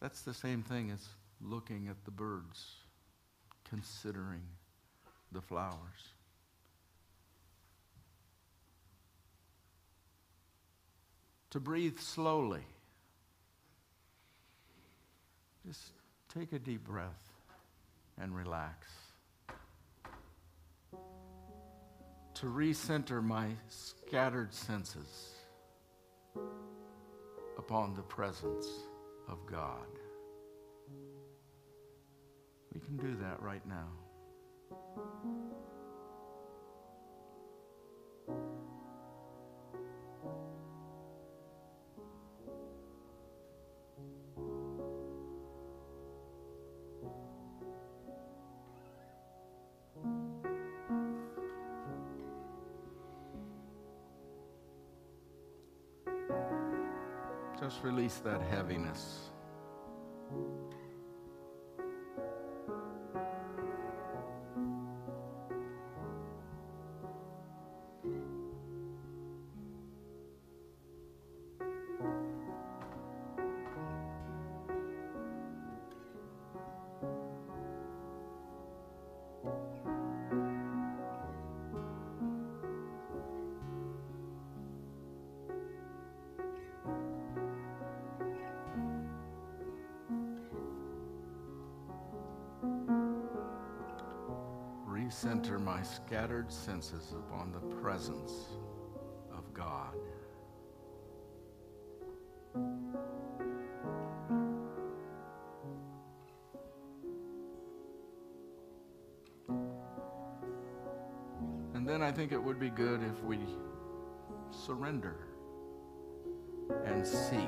That's 0.01 0.23
the 0.23 0.35
same 0.35 0.63
thing 0.63 0.91
as 0.91 1.07
looking 1.41 1.89
at 1.89 2.05
the 2.05 2.11
birds, 2.11 2.77
considering 3.69 4.43
the 5.33 5.41
flowers. 5.41 6.13
To 11.51 11.61
breathe 11.61 11.99
slowly. 11.99 12.65
Just 15.67 15.93
take 16.33 16.53
a 16.53 16.59
deep 16.59 16.85
breath 16.85 17.33
and 18.21 18.37
relax. 18.37 18.89
To 22.35 22.47
recenter 22.47 23.25
my 23.25 23.49
scattered 23.69 24.53
senses 24.53 25.33
upon 27.57 27.95
the 27.95 28.03
presence 28.03 28.67
of 29.29 29.39
God. 29.51 29.87
We 32.73 32.81
can 32.81 32.97
do 32.97 33.17
that 33.23 33.41
right 33.43 33.67
now. 33.67 33.89
Just 57.67 57.83
release 57.83 58.19
that 58.19 58.41
heaviness. 58.43 59.31
Recenter 95.47 95.63
my 95.63 95.83
scattered 95.83 96.51
senses 96.53 97.13
upon 97.13 97.53
the 97.53 97.61
presence 97.77 98.33
of 99.33 99.53
God. 99.53 99.95
And 111.75 111.87
then 111.87 112.03
I 112.03 112.11
think 112.11 112.33
it 112.33 112.43
would 112.43 112.59
be 112.59 112.71
good 112.71 113.03
if 113.03 113.23
we 113.23 113.39
surrender 114.51 115.17
and 116.85 117.07
seek. 117.07 117.41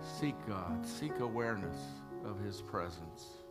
Seek 0.00 0.34
God, 0.46 0.86
seek 0.86 1.18
awareness 1.20 1.78
of 2.24 2.38
His 2.40 2.62
presence. 2.62 3.43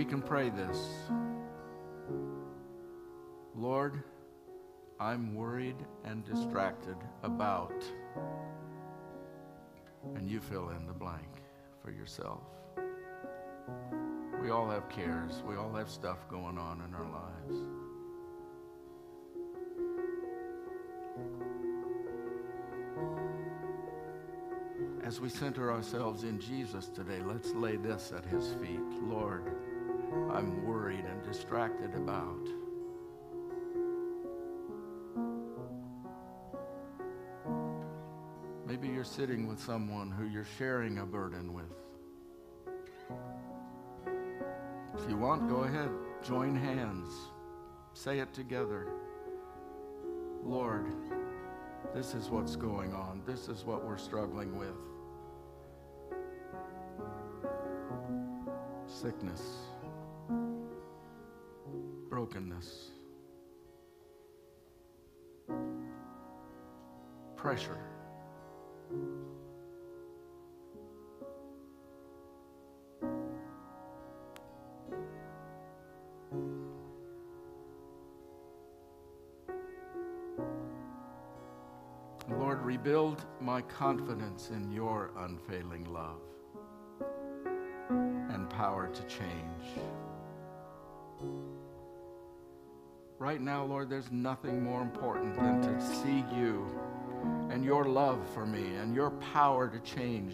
We 0.00 0.04
can 0.06 0.22
pray 0.22 0.48
this 0.48 1.10
Lord, 3.54 4.02
I'm 4.98 5.34
worried 5.34 5.76
and 6.06 6.24
distracted 6.24 6.96
about, 7.22 7.84
and 10.14 10.26
you 10.26 10.40
fill 10.40 10.70
in 10.70 10.86
the 10.86 10.94
blank 10.94 11.42
for 11.84 11.90
yourself. 11.90 12.40
We 14.42 14.48
all 14.48 14.70
have 14.70 14.88
cares, 14.88 15.42
we 15.46 15.56
all 15.56 15.74
have 15.74 15.90
stuff 15.90 16.26
going 16.30 16.56
on 16.56 16.80
in 16.80 16.94
our 16.94 17.04
lives. 17.04 17.58
As 25.04 25.20
we 25.20 25.28
center 25.28 25.70
ourselves 25.70 26.22
in 26.22 26.40
Jesus 26.40 26.86
today, 26.86 27.20
let's 27.22 27.52
lay 27.52 27.76
this 27.76 28.14
at 28.16 28.24
his 28.24 28.54
feet. 28.54 28.80
Lord, 29.02 29.56
I'm 30.12 30.64
worried 30.66 31.04
and 31.04 31.22
distracted 31.22 31.94
about. 31.94 32.48
Maybe 38.66 38.88
you're 38.88 39.04
sitting 39.04 39.46
with 39.46 39.60
someone 39.60 40.10
who 40.10 40.26
you're 40.26 40.46
sharing 40.58 40.98
a 40.98 41.06
burden 41.06 41.52
with. 41.52 41.72
If 44.98 45.08
you 45.08 45.16
want, 45.16 45.48
go 45.48 45.64
ahead, 45.64 45.90
join 46.22 46.56
hands, 46.56 47.08
say 47.94 48.18
it 48.18 48.32
together. 48.32 48.88
Lord, 50.44 50.86
this 51.94 52.14
is 52.14 52.30
what's 52.30 52.56
going 52.56 52.92
on, 52.94 53.22
this 53.26 53.48
is 53.48 53.64
what 53.64 53.84
we're 53.84 53.98
struggling 53.98 54.58
with. 54.58 54.74
Sickness 58.86 59.69
brokenness, 62.20 62.90
pressure. 67.34 67.78
Lord, 82.28 82.60
rebuild 82.62 83.24
my 83.40 83.62
confidence 83.62 84.50
in 84.50 84.70
your 84.70 85.12
unfailing 85.16 85.84
love 85.90 86.20
and 87.88 88.50
power 88.50 88.90
to 88.92 89.02
change. 89.04 89.80
Right 93.20 93.42
now, 93.42 93.66
Lord, 93.66 93.90
there's 93.90 94.10
nothing 94.10 94.64
more 94.64 94.80
important 94.80 95.34
than 95.34 95.60
to 95.60 95.78
see 95.78 96.24
you 96.34 96.66
and 97.50 97.62
your 97.62 97.84
love 97.84 98.18
for 98.32 98.46
me 98.46 98.76
and 98.76 98.94
your 98.94 99.10
power 99.10 99.68
to 99.68 99.78
change 99.80 100.32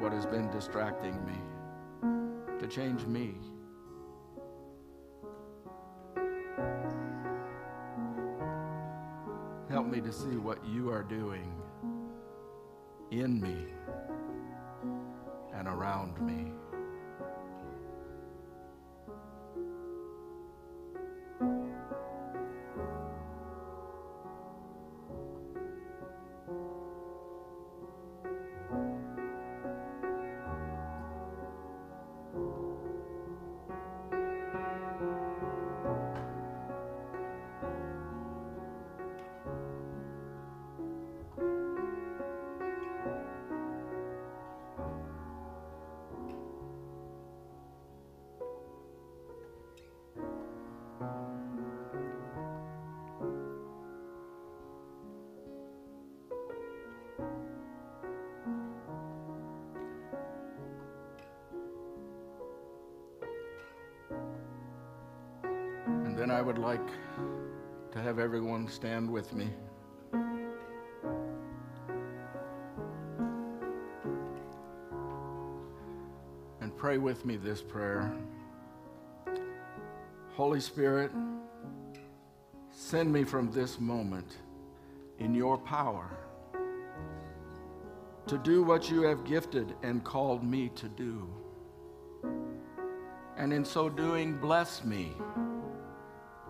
what 0.00 0.12
has 0.12 0.26
been 0.26 0.50
distracting 0.50 1.14
me, 1.24 2.58
to 2.58 2.66
change 2.66 3.06
me. 3.06 3.36
Help 9.70 9.86
me 9.86 10.00
to 10.00 10.12
see 10.12 10.36
what 10.38 10.58
you 10.66 10.90
are 10.90 11.04
doing 11.04 11.54
in 13.12 13.40
me 13.40 13.68
and 15.54 15.68
around 15.68 16.20
me. 16.20 16.53
And 66.24 66.32
I 66.32 66.40
would 66.40 66.56
like 66.56 66.80
to 67.92 68.00
have 68.00 68.18
everyone 68.18 68.66
stand 68.66 69.10
with 69.10 69.34
me. 69.34 69.50
And 76.62 76.74
pray 76.78 76.96
with 76.96 77.26
me 77.26 77.36
this 77.36 77.60
prayer. 77.60 78.10
Holy 80.32 80.60
Spirit, 80.60 81.10
send 82.70 83.12
me 83.12 83.22
from 83.22 83.52
this 83.52 83.78
moment 83.78 84.38
in 85.18 85.34
your 85.34 85.58
power 85.58 86.08
to 88.28 88.38
do 88.38 88.62
what 88.62 88.90
you 88.90 89.02
have 89.02 89.24
gifted 89.24 89.74
and 89.82 90.02
called 90.02 90.42
me 90.42 90.70
to 90.70 90.88
do. 90.88 91.28
And 93.36 93.52
in 93.52 93.62
so 93.62 93.90
doing, 93.90 94.38
bless 94.38 94.82
me 94.84 95.12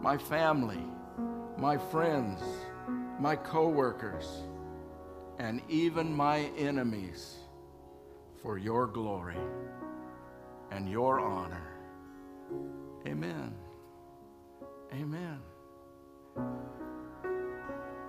my 0.05 0.19
family, 0.19 0.85
my 1.57 1.79
friends, 1.79 2.43
my 3.19 3.35
coworkers, 3.35 4.43
and 5.39 5.63
even 5.71 6.15
my 6.15 6.41
enemies 6.59 7.37
for 8.43 8.59
your 8.59 8.87
glory 8.87 9.39
and 10.73 10.91
your 10.91 11.21
honor. 11.21 11.67
Amen. 13.07 13.55
Amen. 14.93 15.41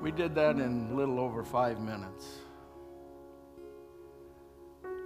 We 0.01 0.12
did 0.12 0.36
that 0.36 0.58
in 0.58 0.89
a 0.91 0.95
little 0.97 1.17
over 1.17 1.45
five 1.45 1.79
minutes. 1.79 2.39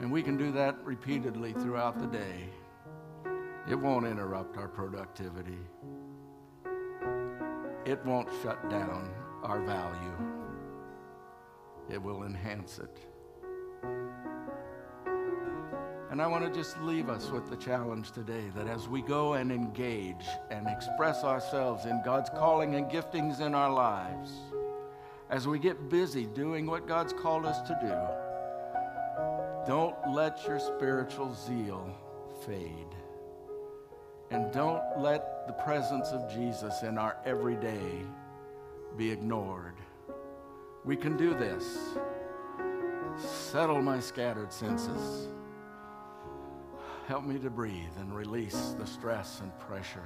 And 0.02 0.12
we 0.12 0.23
can 0.23 0.38
do 0.38 0.52
that 0.54 0.84
repeatedly 0.84 1.54
throughout 1.54 1.99
the 1.99 2.08
day. 2.08 2.49
It 3.69 3.75
won't 3.75 4.08
interrupt 4.08 4.58
our 4.58 4.67
productivity 4.67 5.60
it 7.86 8.04
won't 8.06 8.30
shut 8.42 8.70
down 8.70 9.10
our 9.44 9.62
value, 9.62 10.18
it 11.89 12.02
will 12.02 12.24
enhance 12.24 12.80
it. 12.80 13.00
And 16.12 16.22
I 16.22 16.28
want 16.28 16.44
to 16.44 16.52
just 16.52 16.80
leave 16.82 17.08
us 17.08 17.30
with 17.30 17.50
the 17.50 17.56
challenge 17.56 18.12
today 18.12 18.52
that 18.56 18.68
as 18.68 18.89
we 18.89 19.02
go 19.04 19.34
and 19.34 19.52
engage 19.52 20.26
and 20.50 20.68
express 20.68 21.24
ourselves 21.24 21.86
in 21.86 22.02
God's 22.04 22.32
calling 22.32 22.76
and 22.76 22.89
giftings 22.89 23.42
in 23.42 23.54
our 23.54 23.72
lives, 23.72 24.32
as 25.30 25.48
we 25.48 25.60
get 25.60 25.89
busy 25.89 26.26
doing 26.26 26.65
what 26.65 26.88
God's 26.88 27.13
called 27.13 27.46
us 27.46 27.62
to 27.62 27.78
do, 27.80 27.94
don't 29.68 29.96
let 30.12 30.44
your 30.48 30.60
spiritual 30.60 31.34
zeal 31.34 31.96
fade. 32.44 32.99
And 34.32 34.52
don't 34.52 34.84
let 34.98 35.48
the 35.48 35.54
presence 35.54 36.10
of 36.10 36.32
Jesus 36.32 36.84
in 36.84 36.98
our 36.98 37.18
everyday 37.26 38.04
be 38.98 39.12
ignored. 39.12 39.76
We 40.86 40.96
can 40.96 41.18
do 41.18 41.34
this. 41.34 41.96
Settle 43.18 43.82
my 43.82 44.00
scattered 44.00 44.54
senses. 44.54 45.28
Help 47.08 47.26
me 47.26 47.39
to 47.39 47.50
breathe 47.50 47.98
and 48.00 48.15
release 48.15 48.76
the 48.78 48.86
stress 48.86 49.42
and 49.42 49.58
pressure. 49.60 50.06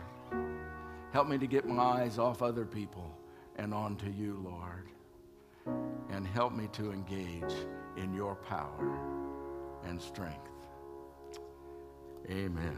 Help 1.12 1.28
me 1.28 1.38
to 1.38 1.46
get 1.46 1.68
my 1.68 1.84
eyes 1.84 2.18
off 2.18 2.42
other 2.42 2.66
people 2.66 3.16
and 3.58 3.74
onto 3.74 4.10
you, 4.10 4.42
Lord. 4.44 4.88
And 6.10 6.26
help 6.26 6.54
me 6.54 6.70
to 6.74 6.92
engage 6.92 7.54
in 7.98 8.14
your 8.14 8.36
power 8.36 8.98
and 9.86 10.02
strength. 10.02 10.50
Amen. 12.30 12.78